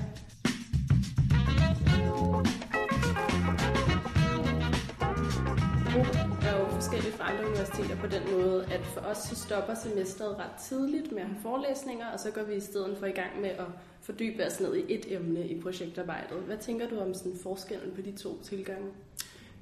Andre 7.30 7.46
universiteter 7.50 7.96
på 7.96 8.08
den 8.08 8.22
måde, 8.32 8.66
at 8.72 8.86
for 8.86 9.02
os 9.02 9.18
så 9.18 9.36
stopper 9.36 9.74
semesteret 9.84 10.38
ret 10.38 10.56
tidligt 10.68 11.12
med 11.12 11.22
at 11.22 11.28
have 11.28 11.42
forelæsninger, 11.42 12.08
og 12.14 12.20
så 12.20 12.32
går 12.32 12.44
vi 12.44 12.56
i 12.56 12.60
stedet 12.60 12.98
for 13.00 13.06
i 13.06 13.12
gang 13.12 13.42
med 13.42 13.50
at 13.50 13.66
fordybe 14.02 14.46
os 14.46 14.60
ned 14.60 14.76
i 14.76 14.84
et 14.94 15.06
emne 15.16 15.48
i 15.48 15.62
projektarbejdet. 15.62 16.38
Hvad 16.38 16.58
tænker 16.58 16.90
du 16.90 17.00
om 17.00 17.14
sådan 17.14 17.40
forskellen 17.44 17.96
på 17.96 18.02
de 18.02 18.12
to 18.12 18.42
tilgange? 18.44 18.88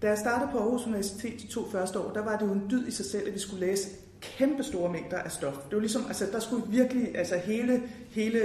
Da 0.01 0.07
jeg 0.07 0.17
startede 0.17 0.49
på 0.51 0.57
Aarhus 0.57 0.85
Universitet 0.85 1.41
de 1.41 1.47
to 1.47 1.69
første 1.69 1.99
år, 1.99 2.13
der 2.13 2.23
var 2.23 2.37
det 2.37 2.45
jo 2.45 2.51
en 2.51 2.67
dyd 2.71 2.87
i 2.87 2.91
sig 2.91 3.05
selv, 3.05 3.27
at 3.27 3.33
vi 3.33 3.39
skulle 3.39 3.65
læse 3.65 3.89
kæmpe 4.21 4.63
store 4.63 4.91
mængder 4.91 5.17
af 5.17 5.31
stof. 5.31 5.53
Det 5.53 5.73
var 5.75 5.79
ligesom, 5.79 6.05
altså 6.07 6.25
der 6.31 6.39
skulle 6.39 6.63
virkelig, 6.67 7.17
altså 7.17 7.37
hele, 7.37 7.81
hele 8.09 8.39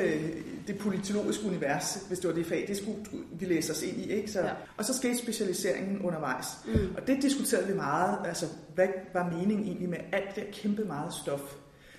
det 0.69 0.79
politologiske 0.79 1.47
univers, 1.47 2.05
hvis 2.09 2.19
det 2.19 2.29
var 2.29 2.35
det 2.35 2.47
fag, 2.47 2.65
det 2.69 2.77
skulle 2.77 2.99
vi 3.33 3.47
læse 3.47 3.73
os 3.73 3.83
ind 3.83 3.97
i, 3.97 4.11
ikke? 4.11 4.31
Så, 4.31 4.41
ja. 4.41 4.51
Og 4.77 4.85
så 4.85 4.95
skete 4.95 5.19
specialiseringen 5.19 6.01
undervejs. 6.01 6.47
Mm. 6.67 6.95
Og 6.97 7.07
det 7.07 7.23
diskuterede 7.23 7.67
vi 7.67 7.75
meget, 7.75 8.19
altså 8.25 8.47
hvad 8.75 8.89
var 9.15 9.31
meningen 9.31 9.67
egentlig 9.67 9.89
med 9.89 9.99
alt 10.13 10.37
det 10.37 10.45
kæmpe 10.53 10.85
meget 10.85 11.15
stof. 11.15 11.55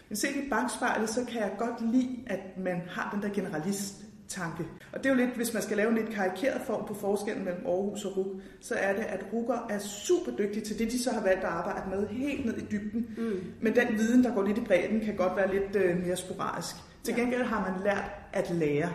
Men 0.10 0.16
set 0.16 0.36
i 0.36 0.50
bagspejlet, 0.50 1.10
så 1.10 1.26
kan 1.26 1.42
jeg 1.42 1.52
godt 1.58 1.92
lide, 1.94 2.18
at 2.28 2.40
man 2.58 2.82
har 2.90 3.12
den 3.14 3.22
der 3.22 3.36
generalist 3.36 3.96
tanke. 4.28 4.64
Og 4.94 4.98
det 5.00 5.06
er 5.06 5.10
jo 5.10 5.16
lidt, 5.16 5.36
hvis 5.36 5.54
man 5.54 5.64
skal 5.64 5.78
lave 5.78 5.90
en 5.90 5.96
lidt 5.96 6.10
karikeret 6.10 6.62
form 6.68 6.88
på 6.88 6.94
forskellen 6.94 7.46
mellem 7.46 7.66
Aarhus 7.66 8.06
og 8.06 8.18
RUK, 8.18 8.42
så 8.62 8.76
er 8.76 8.94
det, 8.94 9.04
at 9.04 9.26
rukker 9.34 9.68
er 9.70 9.80
super 9.80 10.32
dygtige 10.38 10.66
til 10.66 10.80
det, 10.80 10.92
de 10.92 11.04
så 11.04 11.12
har 11.12 11.22
valgt 11.22 11.44
at 11.44 11.50
arbejde 11.50 11.90
med 11.90 12.08
helt 12.08 12.46
ned 12.46 12.58
i 12.58 12.66
dybden. 12.72 13.08
Mm. 13.18 13.42
Men 13.62 13.76
den 13.76 13.98
viden, 13.98 14.24
der 14.24 14.34
går 14.36 14.44
lidt 14.44 14.58
i 14.58 14.62
bredden, 14.62 15.00
kan 15.00 15.16
godt 15.16 15.36
være 15.36 15.54
lidt 15.54 15.76
øh, 15.76 16.06
mere 16.06 16.16
sporadisk. 16.16 16.76
Til 17.04 17.16
gengæld 17.16 17.44
har 17.44 17.72
man 17.72 17.84
lært 17.84 18.12
at 18.34 18.52
lære 18.52 18.90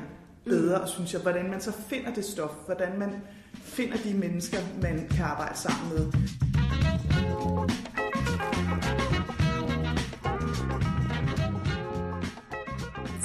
bedre, 0.44 0.78
mm. 0.78 0.86
synes 0.86 1.12
jeg, 1.12 1.20
hvordan 1.20 1.50
man 1.50 1.60
så 1.60 1.72
finder 1.72 2.14
det 2.14 2.24
stof, 2.24 2.50
hvordan 2.66 2.98
man 2.98 3.10
finder 3.54 3.96
de 3.96 4.14
mennesker, 4.14 4.58
man 4.82 5.08
kan 5.08 5.24
arbejde 5.24 5.58
sammen 5.58 5.88
med. 5.94 6.12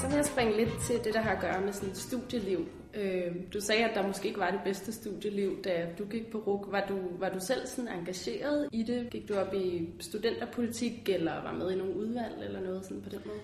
Så 0.02 0.08
vil 0.08 0.16
jeg 0.16 0.26
springe 0.26 0.58
lidt 0.58 0.82
til 0.88 0.96
det, 1.04 1.14
der 1.14 1.22
har 1.22 1.32
at 1.32 1.42
gøre 1.42 1.62
med 1.62 1.74
sådan 1.74 1.90
et 1.90 1.98
studieliv. 1.98 2.68
Øh, 2.94 3.36
du 3.54 3.62
sagde, 3.62 3.86
at 3.86 3.96
der 3.96 4.08
måske 4.08 4.28
ikke 4.28 4.40
var 4.40 4.52
det 4.52 4.60
bedste 4.64 4.92
studieliv, 4.92 5.62
da 5.64 5.88
du 6.00 6.06
gik 6.06 6.32
på 6.32 6.38
RUK. 6.38 6.72
Var 6.72 6.86
du, 6.90 6.98
var 7.20 7.30
du 7.30 7.40
selv 7.40 7.68
sådan 7.68 7.92
engageret 8.00 8.70
i 8.72 8.84
det? 8.84 9.10
Gik 9.10 9.30
du 9.30 9.36
op 9.36 9.54
i 9.54 9.90
studenterpolitik, 10.00 11.10
eller 11.10 11.44
var 11.44 11.54
med 11.54 11.72
i 11.72 11.76
nogle 11.76 11.96
udvalg, 11.96 12.36
eller 12.44 12.62
noget 12.62 12.84
sådan 12.84 13.02
på 13.02 13.10
den 13.10 13.22
måde? 13.26 13.40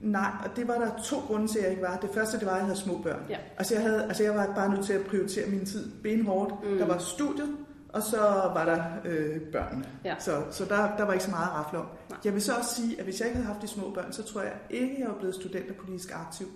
Nej, 0.00 0.30
og 0.44 0.56
det 0.56 0.68
var 0.68 0.74
der 0.74 1.02
to 1.04 1.16
grunde 1.16 1.48
til, 1.48 1.58
at 1.58 1.64
jeg 1.64 1.70
ikke 1.70 1.82
var. 1.82 1.96
Det 1.96 2.10
første, 2.14 2.38
det 2.38 2.46
var, 2.46 2.52
at 2.52 2.58
jeg 2.58 2.66
havde 2.66 2.78
små 2.78 2.98
børn. 3.02 3.20
Ja. 3.28 3.36
Altså, 3.58 3.74
jeg, 3.74 3.82
havde, 3.82 4.02
altså, 4.04 4.22
jeg 4.22 4.34
var 4.34 4.52
bare 4.54 4.70
nødt 4.70 4.86
til 4.86 4.92
at 4.92 5.06
prioritere 5.06 5.50
min 5.50 5.66
tid 5.66 5.90
benhårdt. 6.02 6.70
Mm. 6.70 6.78
Der 6.78 6.86
var 6.86 6.98
studiet, 6.98 7.56
og 7.88 8.02
så 8.02 8.18
var 8.54 8.64
der 8.64 8.84
øh, 9.04 9.40
børnene. 9.52 9.84
Ja. 10.04 10.14
Så, 10.18 10.42
så 10.50 10.64
der, 10.64 10.96
der 10.96 11.04
var 11.04 11.12
ikke 11.12 11.24
så 11.24 11.30
meget 11.30 11.46
at 11.46 11.52
rafle 11.52 11.78
om. 11.78 11.86
Nej. 12.10 12.18
Jeg 12.24 12.34
vil 12.34 12.42
så 12.42 12.52
også 12.52 12.74
sige, 12.74 12.98
at 12.98 13.04
hvis 13.04 13.20
jeg 13.20 13.28
ikke 13.28 13.36
havde 13.36 13.52
haft 13.52 13.62
de 13.62 13.68
små 13.68 13.90
børn, 13.90 14.12
så 14.12 14.22
tror 14.22 14.40
jeg 14.40 14.52
ikke, 14.70 14.96
jeg 14.98 15.08
var 15.08 15.18
blevet 15.18 15.34
studenterpolitisk 15.34 16.10
aktiv. 16.14 16.46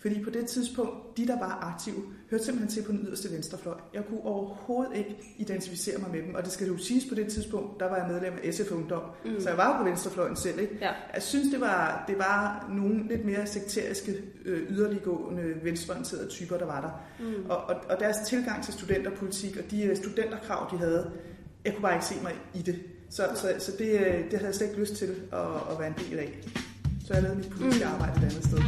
Fordi 0.00 0.24
på 0.24 0.30
det 0.30 0.46
tidspunkt, 0.46 1.16
de 1.16 1.26
der 1.26 1.38
var 1.38 1.72
aktive, 1.74 2.02
hørte 2.30 2.44
simpelthen 2.44 2.70
til 2.70 2.82
på 2.82 2.92
den 2.92 3.06
yderste 3.06 3.32
venstrefløj. 3.32 3.74
Jeg 3.94 4.02
kunne 4.08 4.24
overhovedet 4.24 4.96
ikke 4.96 5.16
identificere 5.36 5.98
mig 5.98 6.10
med 6.10 6.22
dem. 6.22 6.34
Og 6.34 6.44
det 6.44 6.52
skal 6.52 6.66
jo 6.66 6.76
siges 6.76 7.04
på 7.08 7.14
det 7.14 7.28
tidspunkt, 7.28 7.80
der 7.80 7.88
var 7.88 7.96
jeg 7.96 8.06
medlem 8.08 8.32
af 8.44 8.54
SF 8.54 8.72
Ungdom. 8.72 9.02
Mm. 9.24 9.40
Så 9.40 9.48
jeg 9.48 9.58
var 9.58 9.72
jo 9.72 9.78
på 9.78 9.84
venstrefløjen 9.84 10.36
selv. 10.36 10.60
Ikke? 10.60 10.78
Ja. 10.80 10.90
Jeg 11.14 11.22
synes, 11.22 11.48
det 11.52 11.60
var, 11.60 12.04
det 12.08 12.18
var 12.18 12.66
nogle 12.70 13.08
lidt 13.08 13.24
mere 13.24 13.46
sekteriske, 13.46 14.22
øh, 14.44 14.70
yderliggående, 14.70 15.54
venstreorienterede 15.62 16.28
typer, 16.28 16.56
der 16.58 16.66
var 16.66 16.80
der. 16.80 17.24
Mm. 17.26 17.50
Og, 17.50 17.56
og, 17.56 17.74
og 17.90 18.00
deres 18.00 18.16
tilgang 18.26 18.64
til 18.64 18.72
studenterpolitik 18.72 19.56
og 19.56 19.70
de 19.70 19.82
øh, 19.82 19.96
studenterkrav, 19.96 20.68
de 20.72 20.78
havde, 20.78 21.10
jeg 21.64 21.74
kunne 21.74 21.82
bare 21.82 21.94
ikke 21.94 22.06
se 22.06 22.14
mig 22.22 22.32
i 22.54 22.62
det. 22.62 22.80
Så, 23.10 23.22
så, 23.34 23.54
så 23.58 23.72
det, 23.78 23.90
øh, 23.90 24.24
det 24.24 24.32
havde 24.32 24.46
jeg 24.46 24.54
slet 24.54 24.66
ikke 24.68 24.80
lyst 24.80 24.94
til 24.94 25.14
at, 25.32 25.40
at 25.70 25.78
være 25.78 25.88
en 25.88 25.94
del 26.08 26.18
af. 26.18 26.38
Så 27.06 27.14
jeg 27.14 27.22
lavede 27.22 27.38
mit 27.38 27.50
politiske 27.50 27.84
mm. 27.84 27.92
arbejde 27.92 28.12
et 28.18 28.24
andet 28.24 28.44
sted. 28.44 28.58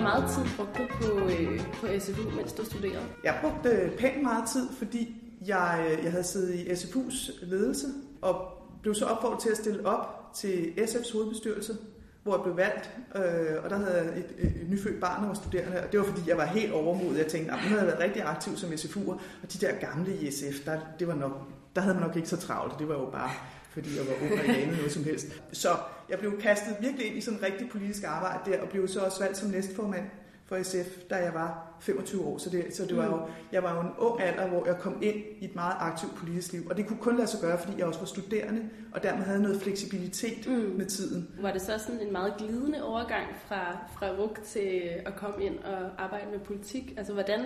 Hvor 0.00 0.08
meget 0.08 0.30
tid 0.30 0.42
brugte 0.56 0.82
du 0.82 0.88
på, 1.00 1.18
øh, 1.18 1.60
på 1.74 1.86
SFU, 1.98 2.30
mens 2.36 2.52
du 2.52 2.64
studerede? 2.64 3.04
Jeg 3.24 3.38
brugte 3.42 3.68
øh, 3.68 3.98
pænt 3.98 4.22
meget 4.22 4.48
tid, 4.48 4.68
fordi 4.78 5.16
jeg, 5.46 5.86
øh, 5.90 6.04
jeg 6.04 6.10
havde 6.10 6.24
siddet 6.24 6.54
i 6.54 6.70
SFU's 6.70 7.46
ledelse 7.46 7.86
og 8.22 8.34
blev 8.82 8.94
så 8.94 9.04
opfordret 9.04 9.40
til 9.40 9.50
at 9.50 9.56
stille 9.56 9.86
op 9.86 10.30
til 10.34 10.72
SF's 10.78 11.12
hovedbestyrelse, 11.12 11.76
hvor 12.22 12.34
jeg 12.36 12.42
blev 12.42 12.56
valgt, 12.56 12.90
øh, 13.14 13.64
og 13.64 13.70
der 13.70 13.76
havde 13.76 13.96
jeg 13.96 14.18
et, 14.18 14.34
et, 14.38 14.62
et 14.62 14.70
nyfødt 14.70 15.00
barn, 15.00 15.22
der 15.22 15.26
var 15.26 15.34
studerende, 15.34 15.82
og 15.82 15.92
det 15.92 16.00
var 16.00 16.06
fordi, 16.06 16.22
jeg 16.26 16.36
var 16.36 16.44
helt 16.44 16.72
overmodet. 16.72 17.18
Jeg 17.18 17.26
tænkte, 17.26 17.52
at 17.52 17.58
nu 17.62 17.68
havde 17.68 17.80
jeg 17.80 17.86
været 17.86 18.00
rigtig 18.00 18.22
aktiv 18.22 18.56
som 18.56 18.70
SFU'er, 18.70 19.12
og 19.42 19.52
de 19.52 19.66
der 19.66 19.72
gamle 19.72 20.16
i 20.16 20.30
SF, 20.30 20.64
der, 20.64 20.80
det 20.98 21.08
var 21.08 21.14
nok, 21.14 21.32
der 21.76 21.80
havde 21.80 21.94
man 21.94 22.06
nok 22.06 22.16
ikke 22.16 22.28
så 22.28 22.36
travlt. 22.36 22.78
Det 22.78 22.88
var 22.88 22.94
jo 22.94 23.10
bare 23.10 23.30
fordi 23.70 23.96
jeg 23.96 24.06
var 24.06 24.14
ung 24.22 24.40
og 24.40 24.46
ikke 24.46 24.62
anede 24.62 24.76
noget 24.76 24.92
som 24.92 25.04
helst. 25.04 25.26
Så 25.52 25.68
jeg 26.08 26.18
blev 26.18 26.40
kastet 26.40 26.76
virkelig 26.80 27.06
ind 27.06 27.16
i 27.16 27.20
sådan 27.20 27.42
rigtig 27.42 27.68
politisk 27.70 28.04
arbejde 28.04 28.50
der, 28.50 28.62
og 28.62 28.68
blev 28.68 28.88
så 28.88 29.00
også 29.00 29.20
valgt 29.20 29.36
som 29.36 29.50
næstformand 29.50 30.04
for 30.50 30.62
SF, 30.62 31.02
da 31.10 31.16
jeg 31.16 31.34
var 31.34 31.76
25 31.80 32.24
år. 32.24 32.38
Så 32.38 32.50
det, 32.50 32.76
så 32.76 32.86
det 32.86 32.96
var 32.96 33.04
jo, 33.04 33.28
jeg 33.52 33.62
var 33.62 33.74
jo 33.74 33.80
en 33.80 33.90
ung 33.98 34.22
alder, 34.22 34.48
hvor 34.48 34.66
jeg 34.66 34.76
kom 34.78 35.02
ind 35.02 35.16
i 35.40 35.44
et 35.44 35.54
meget 35.54 35.76
aktivt 35.78 36.14
politisk 36.16 36.52
liv. 36.52 36.66
Og 36.70 36.76
det 36.76 36.86
kunne 36.86 36.98
kun 36.98 37.16
lade 37.16 37.26
sig 37.26 37.40
gøre, 37.40 37.58
fordi 37.58 37.78
jeg 37.78 37.86
også 37.86 38.00
var 38.00 38.06
studerende, 38.06 38.68
og 38.92 39.02
dermed 39.02 39.24
havde 39.24 39.42
noget 39.42 39.62
fleksibilitet 39.62 40.46
mm. 40.46 40.54
med 40.54 40.86
tiden. 40.86 41.28
Var 41.40 41.52
det 41.52 41.62
så 41.62 41.78
sådan 41.78 42.00
en 42.00 42.12
meget 42.12 42.34
glidende 42.38 42.84
overgang 42.84 43.26
fra, 43.46 43.78
fra 43.98 44.06
RUK 44.06 44.42
til 44.44 44.90
at 45.06 45.16
komme 45.16 45.44
ind 45.44 45.58
og 45.58 46.04
arbejde 46.04 46.26
med 46.30 46.38
politik? 46.38 46.94
Altså, 46.96 47.12
hvordan, 47.12 47.40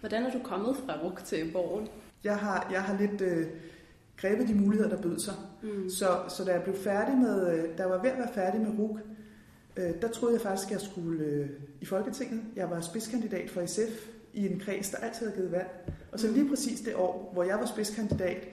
hvordan 0.00 0.22
er 0.22 0.30
du 0.30 0.38
kommet 0.44 0.76
fra 0.86 0.92
RUK 1.02 1.24
til 1.24 1.50
Borgen? 1.52 1.88
Jeg 2.24 2.36
har, 2.36 2.68
jeg 2.72 2.82
har 2.82 2.98
lidt... 2.98 3.20
Øh, 3.20 3.46
grebet 4.22 4.48
de 4.48 4.54
muligheder, 4.54 4.96
der 4.96 5.02
bød 5.02 5.18
sig. 5.18 5.34
Mm. 5.62 5.90
Så, 5.90 6.20
så 6.28 6.44
da 6.44 6.52
jeg 6.52 6.62
blev 6.62 6.76
færdig 6.76 7.16
med, 7.16 7.52
øh, 7.52 7.64
jeg 7.78 7.90
var 7.90 8.02
ved 8.02 8.10
at 8.10 8.18
være 8.18 8.32
færdig 8.34 8.60
med 8.60 8.78
RUK, 8.78 8.98
øh, 9.76 10.02
der 10.02 10.08
troede 10.08 10.34
jeg 10.34 10.42
faktisk, 10.42 10.68
at 10.68 10.72
jeg 10.72 10.80
skulle 10.80 11.24
øh, 11.24 11.48
i 11.80 11.84
Folketinget. 11.84 12.42
Jeg 12.56 12.70
var 12.70 12.80
spidskandidat 12.80 13.50
for 13.50 13.66
SF 13.66 14.06
i 14.32 14.46
en 14.46 14.60
kreds, 14.60 14.90
der 14.90 14.98
altid 14.98 15.26
havde 15.26 15.36
givet 15.36 15.52
valg. 15.52 15.92
Og 16.12 16.20
så 16.20 16.28
lige 16.28 16.48
præcis 16.48 16.80
det 16.80 16.94
år, 16.94 17.30
hvor 17.32 17.42
jeg 17.42 17.58
var 17.58 17.66
spidskandidat, 17.66 18.48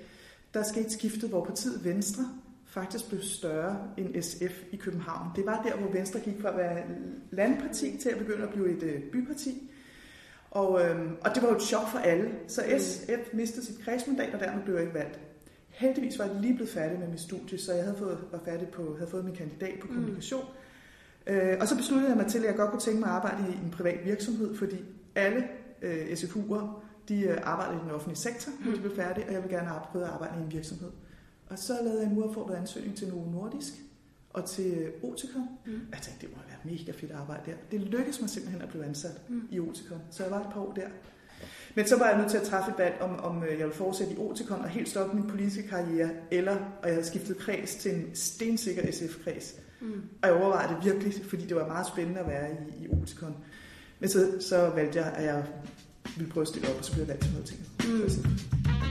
der 0.53 0.63
skete 0.63 0.89
skiftet, 0.89 1.29
hvor 1.29 1.45
partiet 1.45 1.85
Venstre 1.85 2.23
faktisk 2.65 3.09
blev 3.09 3.21
større 3.21 3.77
end 3.97 4.21
SF 4.21 4.63
i 4.71 4.75
København. 4.75 5.27
Det 5.35 5.45
var 5.45 5.61
der, 5.63 5.75
hvor 5.75 5.91
Venstre 5.91 6.19
gik 6.19 6.41
fra 6.41 6.49
at 6.49 6.57
være 6.57 6.83
landparti 7.31 7.97
til 7.97 8.09
at 8.09 8.17
begynde 8.17 8.43
at 8.43 8.49
blive 8.49 8.77
et 8.77 8.83
øh, 8.83 9.01
byparti. 9.11 9.71
Og, 10.51 10.85
øhm, 10.85 11.15
og 11.21 11.35
det 11.35 11.43
var 11.43 11.49
jo 11.49 11.55
et 11.55 11.61
chok 11.61 11.87
for 11.91 11.97
alle. 11.97 12.31
Så 12.47 12.61
SF 12.79 13.33
mistede 13.33 13.65
sit 13.65 13.79
kredsmandat, 13.79 14.33
og 14.33 14.39
dermed 14.39 14.63
blev 14.63 14.75
jeg 14.75 14.83
ikke 14.83 14.93
valgt. 14.93 15.19
Heldigvis 15.79 16.19
var 16.19 16.25
jeg 16.25 16.35
lige 16.41 16.55
blevet 16.55 16.71
færdig 16.71 16.99
med 16.99 17.07
mit 17.07 17.21
studie, 17.21 17.59
så 17.59 17.73
jeg 17.73 17.83
havde 17.83 17.97
fået, 17.97 18.17
var 18.31 18.41
færdig 18.45 18.67
på, 18.67 18.95
havde 18.97 19.11
fået 19.11 19.25
min 19.25 19.35
kandidat 19.35 19.79
på 19.81 19.87
mm. 19.87 19.93
kommunikation. 19.93 20.45
Mm. 21.27 21.33
Øh, 21.33 21.57
og 21.61 21.67
så 21.67 21.75
besluttede 21.75 22.09
jeg 22.09 22.17
mig 22.17 22.27
til, 22.27 22.39
at 22.39 22.45
jeg 22.45 22.55
godt 22.55 22.69
kunne 22.71 22.81
tænke 22.81 22.99
mig 22.99 23.09
at 23.09 23.15
arbejde 23.15 23.53
i 23.53 23.65
en 23.65 23.71
privat 23.71 24.05
virksomhed, 24.05 24.57
fordi 24.57 24.75
alle 25.15 25.43
øh, 25.81 26.07
SFU'er, 26.11 26.81
de 27.09 27.21
øh, 27.21 27.37
arbejder 27.43 27.79
i 27.79 27.83
den 27.83 27.91
offentlige 27.91 28.17
sektor, 28.17 28.51
når 28.65 28.71
de 28.71 28.79
blev 28.79 28.95
færdige, 28.95 29.27
og 29.27 29.33
jeg 29.33 29.43
vil 29.43 29.49
gerne 29.49 29.69
prøve 29.91 30.05
at 30.05 30.11
arbejde 30.11 30.39
i 30.39 30.43
en 30.43 30.51
virksomhed. 30.51 30.91
Og 31.47 31.59
så 31.59 31.73
lavede 31.83 32.01
jeg 32.01 32.11
en 32.11 32.17
uaffordret 32.17 32.55
ansøgning 32.55 32.97
til 32.97 33.07
Novo 33.07 33.31
Nordisk 33.31 33.73
og 34.29 34.45
til 34.45 34.73
øh, 34.73 35.11
Oticon. 35.11 35.47
Mm. 35.65 35.71
Jeg 35.91 35.99
tænkte, 36.01 36.27
det 36.27 36.35
må 36.35 36.41
være 36.47 36.77
mega 36.77 36.91
fedt 36.91 37.11
arbejde 37.11 37.51
der. 37.51 37.57
Det 37.71 37.81
lykkedes 37.81 38.21
mig 38.21 38.29
simpelthen 38.29 38.61
at 38.61 38.69
blive 38.69 38.85
ansat 38.85 39.29
mm. 39.29 39.41
i 39.51 39.59
Oticon, 39.59 40.01
så 40.11 40.23
jeg 40.23 40.31
var 40.31 40.39
et 40.39 40.53
par 40.53 40.61
år 40.61 40.73
der. 40.73 40.87
Men 41.79 41.87
så 41.87 41.97
var 41.97 42.09
jeg 42.09 42.17
nødt 42.17 42.29
til 42.29 42.37
at 42.37 42.43
træffe 42.43 42.71
et 42.71 42.77
valg, 42.77 42.95
om, 43.01 43.19
om 43.19 43.43
øh, 43.43 43.49
jeg 43.49 43.57
ville 43.57 43.73
fortsætte 43.73 44.13
i 44.13 44.17
Oticon 44.17 44.61
og 44.61 44.69
helt 44.69 44.89
stoppe 44.89 45.15
min 45.15 45.27
politiske 45.27 45.67
karriere, 45.67 46.09
eller 46.31 46.51
og 46.51 46.87
jeg 46.87 46.93
havde 46.93 47.05
skiftet 47.05 47.37
kreds 47.37 47.75
til 47.75 47.95
en 47.95 48.15
stensikker 48.15 48.91
SF-kreds. 48.91 49.55
Mm. 49.81 50.01
Og 50.21 50.29
jeg 50.29 50.33
overvejede 50.33 50.75
det 50.75 50.85
virkelig, 50.85 51.25
fordi 51.25 51.45
det 51.45 51.55
var 51.55 51.67
meget 51.67 51.87
spændende 51.87 52.19
at 52.19 52.27
være 52.27 52.51
i, 52.51 52.83
i 52.83 52.87
Oticon. 53.01 53.35
Men 53.99 54.09
så, 54.09 54.31
så 54.39 54.69
valgte 54.75 54.99
jeg, 54.99 55.13
at 55.15 55.25
jeg 55.25 55.43
ville 56.17 56.31
prøve 56.31 56.41
at 56.41 56.47
stille 56.47 56.69
op, 56.69 56.75
og 56.77 56.85
så 56.85 56.91
blev 56.91 57.01
jeg 57.01 57.07
valgt 57.07 57.23
til 57.23 57.31
noget 57.31 57.47
ting. 57.47 57.59
Mm. 57.83 58.88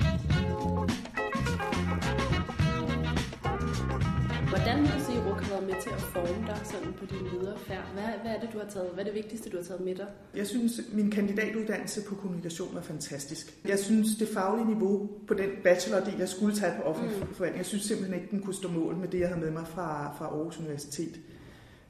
Været 5.79 6.01
til 6.01 6.07
at 6.07 6.27
forme 6.27 6.47
dig 6.47 6.61
sådan 6.65 6.93
på 6.93 7.07
din 7.07 7.25
videre 7.33 7.59
færd? 7.59 7.85
Hvad, 7.93 8.03
hvad 8.23 8.33
er 8.37 8.41
det, 8.41 8.51
du 8.53 8.59
har 8.59 8.67
taget? 8.67 8.91
Hvad 8.91 9.05
er 9.05 9.09
det 9.09 9.15
vigtigste, 9.15 9.51
du 9.51 9.57
har 9.57 9.65
taget 9.65 9.81
med 9.81 9.95
dig? 9.95 10.07
Jeg 10.35 10.47
synes, 10.47 10.81
min 10.93 11.11
kandidatuddannelse 11.11 12.03
på 12.09 12.15
kommunikation 12.15 12.75
var 12.75 12.81
fantastisk. 12.81 13.55
Jeg 13.69 13.79
synes, 13.79 14.17
det 14.19 14.29
faglige 14.29 14.67
niveau 14.67 15.11
på 15.29 15.35
den 15.35 15.51
bachelordel, 15.65 16.15
jeg 16.19 16.29
skulle 16.29 16.55
tage 16.55 16.73
på 16.77 16.83
offentlig 16.83 17.19
mm. 17.19 17.35
forvaltning, 17.35 17.59
jeg 17.59 17.67
synes 17.67 17.85
simpelthen 17.85 18.21
ikke, 18.21 18.31
den 18.31 18.43
kunne 18.43 18.55
stå 18.55 18.69
mål 18.69 18.97
med 18.97 19.09
det, 19.09 19.21
jeg 19.21 19.29
havde 19.29 19.41
med 19.41 19.51
mig 19.51 19.67
fra, 19.67 20.15
fra 20.19 20.25
Aarhus 20.25 20.59
Universitet. 20.59 21.21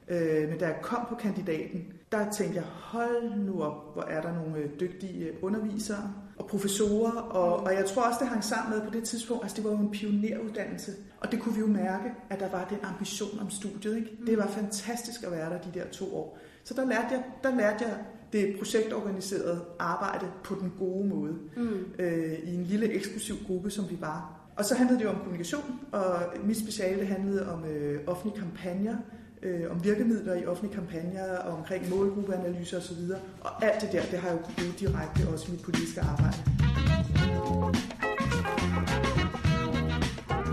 Øh, 0.07 0.49
men 0.49 0.59
da 0.59 0.65
jeg 0.65 0.79
kom 0.81 1.05
på 1.09 1.15
kandidaten, 1.15 1.93
der 2.11 2.31
tænkte 2.31 2.55
jeg, 2.55 2.63
hold 2.63 3.39
nu 3.39 3.63
op, 3.63 3.93
hvor 3.93 4.03
er 4.03 4.21
der 4.21 4.33
nogle 4.33 4.57
øh, 4.57 4.69
dygtige 4.79 5.25
øh, 5.25 5.35
undervisere 5.41 6.13
og 6.39 6.47
professorer, 6.47 7.11
og, 7.11 7.59
og 7.59 7.73
jeg 7.73 7.85
tror 7.85 8.01
også, 8.01 8.17
det 8.19 8.27
hang 8.27 8.43
sammen 8.43 8.77
med 8.77 8.87
på 8.87 8.93
det 8.93 9.03
tidspunkt, 9.03 9.43
altså 9.43 9.55
det 9.55 9.63
var 9.63 9.71
jo 9.71 9.77
en 9.77 9.91
pioneruddannelse, 9.91 10.91
og 11.19 11.31
det 11.31 11.39
kunne 11.39 11.55
vi 11.55 11.59
jo 11.59 11.67
mærke, 11.67 12.13
at 12.29 12.39
der 12.39 12.49
var 12.49 12.67
den 12.69 12.77
ambition 12.83 13.39
om 13.39 13.49
studiet. 13.49 13.97
Ikke? 13.97 14.17
Det 14.25 14.37
var 14.37 14.47
fantastisk 14.47 15.23
at 15.23 15.31
være 15.31 15.49
der 15.49 15.57
de 15.57 15.79
der 15.79 15.85
to 15.85 16.15
år. 16.15 16.37
Så 16.63 16.73
der 16.73 16.85
lærte 16.85 17.07
jeg, 17.11 17.23
der 17.43 17.55
lærte 17.55 17.83
jeg 17.85 17.97
det 18.33 18.55
projektorganiserede 18.57 19.61
arbejde 19.79 20.25
på 20.43 20.55
den 20.61 20.73
gode 20.79 21.07
måde, 21.07 21.33
mm. 21.57 21.85
øh, 21.99 22.33
i 22.43 22.55
en 22.55 22.63
lille 22.63 22.93
eksklusiv 22.93 23.35
gruppe, 23.47 23.71
som 23.71 23.89
vi 23.89 23.97
var. 23.99 24.39
Og 24.55 24.65
så 24.65 24.75
handlede 24.75 24.99
det 24.99 25.05
jo 25.05 25.09
om 25.09 25.15
kommunikation, 25.15 25.79
og 25.91 26.09
mit 26.43 26.57
speciale 26.57 27.05
handlede 27.05 27.53
om 27.53 27.65
øh, 27.65 28.01
offentlige 28.07 28.39
kampagner, 28.39 28.97
øh, 29.41 29.71
om 29.71 29.83
virkemidler 29.83 30.33
i 30.33 30.45
offentlige 30.45 30.75
kampagner, 30.75 31.37
og 31.37 31.57
omkring 31.57 31.89
målgruppeanalyser 31.89 32.77
osv. 32.77 33.01
Og 33.41 33.65
alt 33.65 33.81
det 33.81 33.91
der, 33.91 34.01
det 34.11 34.19
har 34.19 34.29
jeg 34.29 34.37
jo 34.37 34.43
brugt 34.43 34.79
direkte 34.79 35.27
også 35.33 35.47
i 35.47 35.51
mit 35.51 35.61
politiske 35.61 36.01
arbejde. 36.01 36.37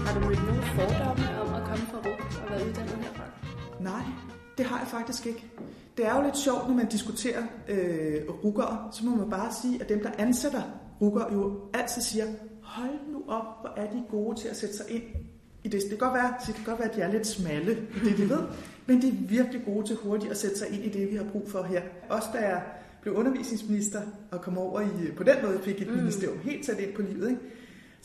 Har 0.07 0.21
du 0.21 0.27
mødt 0.27 0.47
nogle 0.47 0.63
fordomme 0.63 1.41
om 1.41 1.55
at 1.55 1.63
komme 1.69 1.87
fra 1.87 1.99
RUG 1.99 2.45
og 2.45 2.51
være 2.51 2.69
uddannet 2.69 2.95
herfra? 2.95 3.25
Nej, 3.81 4.03
det 4.59 4.67
har 4.67 4.79
jeg 4.79 4.89
faktisk 4.89 5.27
ikke. 5.27 5.45
Det 5.97 6.07
er 6.07 6.17
jo 6.17 6.23
lidt 6.23 6.37
sjovt, 6.37 6.69
når 6.69 6.75
man 6.75 6.89
diskuterer 6.89 7.43
øh, 7.69 8.23
ruggere, 8.45 8.89
så 8.93 9.07
må 9.07 9.17
man 9.17 9.31
bare 9.31 9.53
sige, 9.63 9.83
at 9.83 9.89
dem, 9.89 10.03
der 10.03 10.11
ansætter 10.19 10.63
ruggere, 11.01 11.33
jo 11.33 11.61
altid 11.75 12.03
siger, 12.03 12.25
hold 12.63 13.13
nu 13.13 13.23
op, 13.29 13.61
hvor 13.61 13.73
er 13.77 13.91
de 13.91 14.03
gode 14.11 14.41
til 14.41 14.49
at 14.49 14.57
sætte 14.57 14.77
sig 14.77 14.87
ind 14.91 15.03
i 15.67 15.69
det. 15.69 15.81
Det 15.83 15.89
kan 15.89 15.99
godt 15.99 16.15
være, 16.15 16.35
det 16.47 16.55
kan 16.55 16.65
godt 16.65 16.79
være 16.79 16.89
at 16.89 16.97
de 16.97 17.01
er 17.01 17.13
lidt 17.13 17.27
smalle 17.27 17.73
i 17.73 18.09
det, 18.09 18.19
de 18.19 18.29
ved, 18.29 18.43
men 18.87 19.03
de 19.03 19.09
er 19.09 19.13
virkelig 19.29 19.63
gode 19.65 19.87
til 19.87 19.97
hurtigt 19.97 20.31
at 20.31 20.37
sætte 20.37 20.59
sig 20.59 20.69
ind 20.73 20.85
i 20.85 20.89
det, 20.89 21.11
vi 21.11 21.17
har 21.17 21.25
brug 21.33 21.51
for 21.51 21.63
her. 21.63 21.83
Også 22.09 22.29
da 22.33 22.39
jeg 22.39 22.63
blev 23.03 23.15
undervisningsminister 23.15 24.01
og 24.31 24.41
kom 24.41 24.59
over 24.59 24.81
i, 24.81 25.11
på 25.17 25.23
den 25.23 25.37
måde 25.43 25.61
fik 25.63 25.83
et 25.83 25.89
mm. 25.89 25.97
ministerium 25.97 26.39
helt 26.39 26.67
sat 26.67 26.79
ind 26.79 26.95
på 26.95 27.03
livet, 27.03 27.29
ikke? 27.29 27.41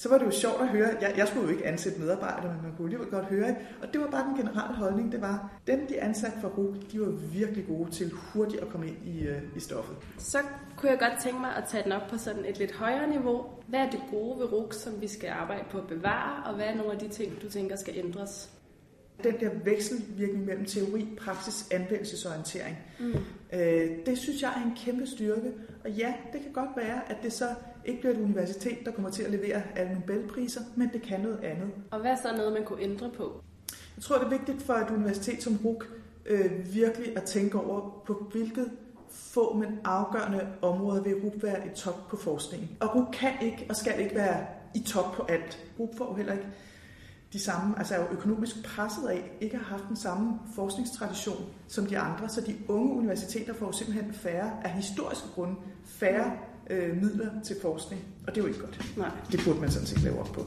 Så 0.02 0.10
var 0.10 0.18
det 0.18 0.26
jo 0.26 0.32
sjovt 0.32 0.62
at 0.62 0.68
høre. 0.68 0.90
Jeg, 1.02 1.14
jeg 1.18 1.28
skulle 1.28 1.44
jo 1.44 1.52
ikke 1.52 1.68
ansætte 1.68 2.00
medarbejdere, 2.00 2.54
men 2.54 2.62
man 2.64 2.72
kunne 2.78 2.86
alligevel 2.86 3.08
godt 3.08 3.26
høre. 3.26 3.56
Og 3.82 3.88
det 3.94 4.02
var 4.02 4.08
bare 4.08 4.26
den 4.28 4.36
generelle 4.36 4.76
holdning, 4.76 5.12
det 5.12 5.22
var, 5.22 5.52
dem 5.68 5.88
de 5.88 6.02
ansatte 6.02 6.40
for 6.42 6.48
RUG, 6.48 6.76
de 6.92 7.00
var 7.00 7.12
virkelig 7.34 7.68
gode 7.68 7.92
til 7.92 8.12
hurtigt 8.12 8.62
at 8.62 8.70
komme 8.70 8.88
ind 8.88 8.98
i, 9.06 9.28
uh, 9.28 9.58
i 9.58 9.60
stoffet. 9.60 9.96
Så 10.18 10.38
kunne 10.78 10.92
jeg 10.92 11.00
godt 11.00 11.14
tænke 11.24 11.40
mig 11.40 11.56
at 11.56 11.64
tage 11.70 11.84
den 11.84 11.92
op 11.92 12.08
på 12.10 12.18
sådan 12.18 12.46
et 12.46 12.60
lidt 12.60 12.72
højere 12.72 13.10
niveau. 13.10 13.46
Hvad 13.68 13.80
er 13.80 13.90
det 13.90 14.00
gode 14.12 14.40
ved 14.40 14.52
RUG, 14.52 14.74
som 14.74 15.02
vi 15.02 15.08
skal 15.08 15.30
arbejde 15.30 15.64
på 15.72 15.78
at 15.78 15.88
bevare, 15.88 16.44
og 16.46 16.56
hvad 16.56 16.66
er 16.66 16.76
nogle 16.76 16.92
af 16.92 17.00
de 17.00 17.08
ting, 17.08 17.42
du 17.42 17.50
tænker 17.50 17.76
skal 17.76 17.94
ændres? 17.98 18.50
den 19.24 19.40
der 19.40 19.50
vekselvirkning 19.64 20.46
mellem 20.46 20.66
teori, 20.66 21.08
praksis, 21.18 21.68
anvendelsesorientering. 21.72 22.78
Mm. 23.00 23.14
Øh, 23.54 23.90
det 24.06 24.18
synes 24.18 24.42
jeg 24.42 24.50
er 24.50 24.66
en 24.66 24.76
kæmpe 24.76 25.08
styrke. 25.08 25.52
Og 25.84 25.92
ja, 25.92 26.14
det 26.34 26.42
kan 26.42 26.52
godt 26.54 26.70
være, 26.78 27.02
at 27.12 27.18
det 27.24 27.34
så 27.34 27.46
ikke 27.86 28.00
bliver 28.00 28.14
et 28.14 28.20
universitet, 28.20 28.78
der 28.86 28.92
kommer 28.92 29.12
til 29.12 29.24
at 29.24 29.32
levere 29.32 29.62
alle 29.76 29.94
Nobelpriser, 29.94 30.62
men 30.76 30.90
det 30.94 31.02
kan 31.02 31.20
noget 31.20 31.40
andet. 31.44 31.70
Og 31.92 32.00
hvad 32.00 32.12
er 32.12 32.16
så 32.16 32.36
noget, 32.38 32.54
man 32.54 32.64
kunne 32.64 32.82
ændre 32.82 33.10
på? 33.18 33.44
Jeg 33.96 34.04
tror, 34.04 34.18
det 34.18 34.26
er 34.26 34.30
vigtigt 34.30 34.62
for 34.62 34.74
et 34.74 34.90
universitet 34.90 35.44
som 35.44 35.60
RUK 35.66 35.88
øh, 36.26 36.74
virkelig 36.74 37.18
at 37.18 37.24
tænke 37.24 37.60
over, 37.60 38.04
på 38.06 38.30
hvilket 38.32 38.72
få, 39.10 39.54
men 39.54 39.80
afgørende 39.84 40.48
områder 40.62 41.04
vil 41.04 41.16
RUK 41.24 41.44
være 41.44 41.68
i 41.68 41.70
top 41.76 42.08
på 42.10 42.18
forskningen. 42.18 42.70
Og 42.80 42.96
RUK 42.96 43.08
kan 43.14 43.32
ikke 43.42 43.66
og 43.70 43.76
skal 43.76 44.00
ikke 44.00 44.16
være 44.16 44.46
i 44.76 44.80
top 44.80 45.14
på 45.14 45.26
alt. 45.30 45.60
RUK 45.80 45.98
får 45.98 46.16
heller 46.16 46.34
ikke 46.34 46.48
de 47.34 47.40
samme, 47.40 47.76
altså 47.78 47.96
er 47.96 48.00
jo 48.00 48.08
økonomisk 48.12 48.64
presset 48.64 49.08
af, 49.08 49.32
ikke 49.42 49.58
har 49.58 49.66
haft 49.66 49.84
den 49.88 49.96
samme 49.96 50.40
forskningstradition 50.56 51.46
som 51.68 51.86
de 51.86 51.98
andre, 51.98 52.30
så 52.30 52.42
de 52.42 52.56
unge 52.68 52.94
universiteter 52.94 53.54
får 53.54 53.72
simpelthen 53.72 54.14
færre, 54.14 54.52
af 54.64 54.72
historiske 54.72 55.28
grunde, 55.36 55.56
færre 55.86 56.32
øh, 56.70 56.96
midler 56.96 57.42
til 57.44 57.56
forskning. 57.62 58.02
Og 58.28 58.36
det 58.36 58.42
er 58.42 58.42
jo 58.42 58.48
ikke 58.48 58.60
godt. 58.60 58.98
Nej. 58.98 59.10
Det 59.32 59.42
burde 59.46 59.60
man 59.60 59.72
sådan 59.72 59.88
set 59.88 60.02
lave 60.02 60.20
op 60.20 60.28
på. 60.34 60.42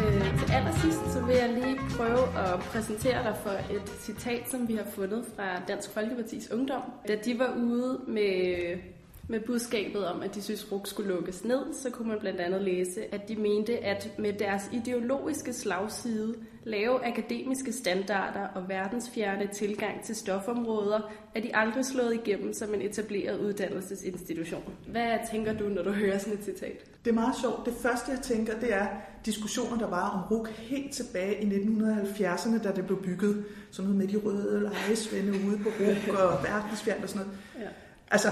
Øh, 0.00 0.38
til 0.38 0.52
allersidst 0.52 1.12
så 1.12 1.22
vil 1.26 1.36
jeg 1.36 1.48
lige 1.48 1.78
prøve 1.96 2.38
at 2.38 2.60
præsentere 2.60 3.22
dig 3.22 3.36
for 3.42 3.74
et 3.74 3.88
citat, 4.00 4.50
som 4.50 4.68
vi 4.68 4.74
har 4.74 4.86
fundet 4.94 5.24
fra 5.36 5.62
Dansk 5.68 5.90
Folkepartis 5.90 6.50
Ungdom. 6.50 6.82
Da 7.08 7.16
de 7.24 7.38
var 7.38 7.54
ude 7.56 8.00
med 8.08 8.95
med 9.28 9.40
budskabet 9.40 10.06
om, 10.06 10.22
at 10.22 10.34
de 10.34 10.42
synes, 10.42 10.72
RUG 10.72 10.86
skulle 10.86 11.14
lukkes 11.14 11.44
ned, 11.44 11.74
så 11.82 11.90
kunne 11.90 12.08
man 12.08 12.20
blandt 12.20 12.40
andet 12.40 12.62
læse, 12.62 13.14
at 13.14 13.28
de 13.28 13.36
mente, 13.36 13.84
at 13.84 14.10
med 14.18 14.32
deres 14.32 14.62
ideologiske 14.72 15.52
slagside, 15.52 16.34
lave 16.64 17.06
akademiske 17.06 17.72
standarder 17.72 18.46
og 18.54 18.68
verdensfjerne 18.68 19.48
tilgang 19.54 20.02
til 20.04 20.16
stofområder, 20.16 21.12
er 21.34 21.40
de 21.40 21.56
aldrig 21.56 21.84
slået 21.84 22.14
igennem 22.14 22.52
som 22.52 22.74
en 22.74 22.82
etableret 22.82 23.40
uddannelsesinstitution. 23.40 24.62
Hvad 24.88 25.18
tænker 25.30 25.52
du, 25.52 25.68
når 25.68 25.82
du 25.82 25.90
hører 25.90 26.18
sådan 26.18 26.38
et 26.38 26.44
citat? 26.44 27.04
Det 27.04 27.10
er 27.10 27.14
meget 27.14 27.34
sjovt. 27.40 27.66
Det 27.66 27.74
første, 27.82 28.10
jeg 28.10 28.20
tænker, 28.20 28.60
det 28.60 28.74
er 28.74 28.86
diskussioner, 29.26 29.78
der 29.78 29.86
var 29.88 30.10
om 30.10 30.36
RUG 30.36 30.46
helt 30.46 30.92
tilbage 30.92 31.42
i 31.42 31.46
1970'erne, 31.46 32.62
da 32.62 32.72
det 32.72 32.86
blev 32.86 33.02
bygget. 33.02 33.44
Sådan 33.70 33.90
noget 33.90 34.04
med 34.04 34.20
de 34.20 34.26
røde 34.26 34.60
lejesvende 34.62 35.32
ude 35.32 35.58
på 35.62 35.68
RUG 35.80 36.18
og 36.18 36.44
verdensfjern 36.44 37.02
og 37.02 37.08
sådan 37.08 37.26
noget. 37.26 37.38
Ja. 37.60 37.68
Altså, 38.10 38.28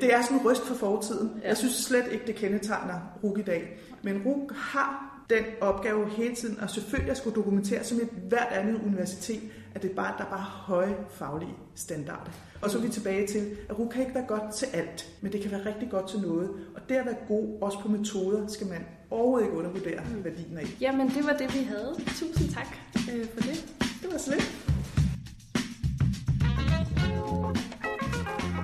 det 0.00 0.14
er 0.14 0.22
sådan 0.22 0.38
en 0.38 0.46
ryst 0.46 0.66
for 0.66 0.74
fortiden. 0.74 1.30
Ja. 1.42 1.48
Jeg 1.48 1.56
synes 1.56 1.74
slet 1.74 2.04
ikke, 2.12 2.26
det 2.26 2.34
kendetegner 2.34 2.94
RUG 3.24 3.38
i 3.38 3.42
dag. 3.42 3.78
Men 4.02 4.22
RUG 4.26 4.50
har 4.54 5.24
den 5.30 5.44
opgave 5.60 6.10
hele 6.10 6.34
tiden, 6.34 6.60
og 6.60 6.70
selvfølgelig 6.70 7.10
at 7.10 7.16
skulle 7.16 7.36
dokumentere 7.36 7.84
som 7.84 7.98
et 7.98 8.08
hvert 8.28 8.52
andet 8.52 8.80
universitet, 8.86 9.40
at 9.74 9.82
det 9.82 9.90
bare, 9.90 10.14
der 10.18 10.24
er 10.24 10.30
bare 10.30 10.40
høje 10.40 10.96
faglige 11.10 11.54
standarder. 11.74 12.30
Og 12.62 12.70
så 12.70 12.78
er 12.78 12.82
vi 12.82 12.88
tilbage 12.88 13.26
til, 13.26 13.56
at 13.68 13.78
RUG 13.78 13.90
kan 13.90 14.02
ikke 14.02 14.14
være 14.14 14.26
godt 14.28 14.54
til 14.54 14.68
alt, 14.72 15.08
men 15.20 15.32
det 15.32 15.40
kan 15.40 15.50
være 15.50 15.66
rigtig 15.66 15.90
godt 15.90 16.08
til 16.08 16.20
noget. 16.20 16.50
Og 16.74 16.88
det 16.88 16.94
at 16.94 17.06
være 17.06 17.16
god, 17.28 17.58
også 17.60 17.78
på 17.78 17.88
metoder, 17.88 18.46
skal 18.46 18.66
man 18.66 18.86
overhovedet 19.10 19.46
ikke 19.46 19.58
undervurdere 19.58 20.00
mm. 20.16 20.24
værdien 20.24 20.58
af. 20.58 20.66
Jamen, 20.80 21.08
det 21.08 21.26
var 21.26 21.32
det, 21.32 21.54
vi 21.54 21.62
havde. 21.62 21.94
Tusind 22.06 22.50
tak 22.54 22.76
øh, 23.12 23.26
for 23.34 23.40
det. 23.40 23.74
Det 24.02 24.12
var 24.12 24.18
slet. 24.18 24.77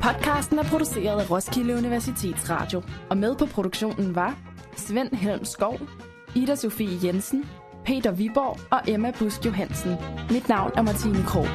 Podcasten 0.04 0.58
er 0.58 0.62
produceret 0.62 1.20
af 1.20 1.30
Roskilde 1.30 1.74
Universitets 1.74 2.50
Radio, 2.50 2.82
og 3.10 3.16
med 3.16 3.36
på 3.36 3.46
produktionen 3.46 4.14
var 4.14 4.38
Svend 4.76 5.14
Helm 5.14 5.44
Skov, 5.44 5.80
Ida 6.34 6.54
Sofie 6.54 6.98
Jensen, 7.06 7.44
Peter 7.84 8.10
Viborg 8.10 8.58
og 8.70 8.80
Emma 8.88 9.12
Busk 9.18 9.44
Johansen. 9.46 9.96
Mit 10.30 10.48
navn 10.48 10.72
er 10.76 10.82
Martine 10.82 11.24
Krog. 11.26 11.48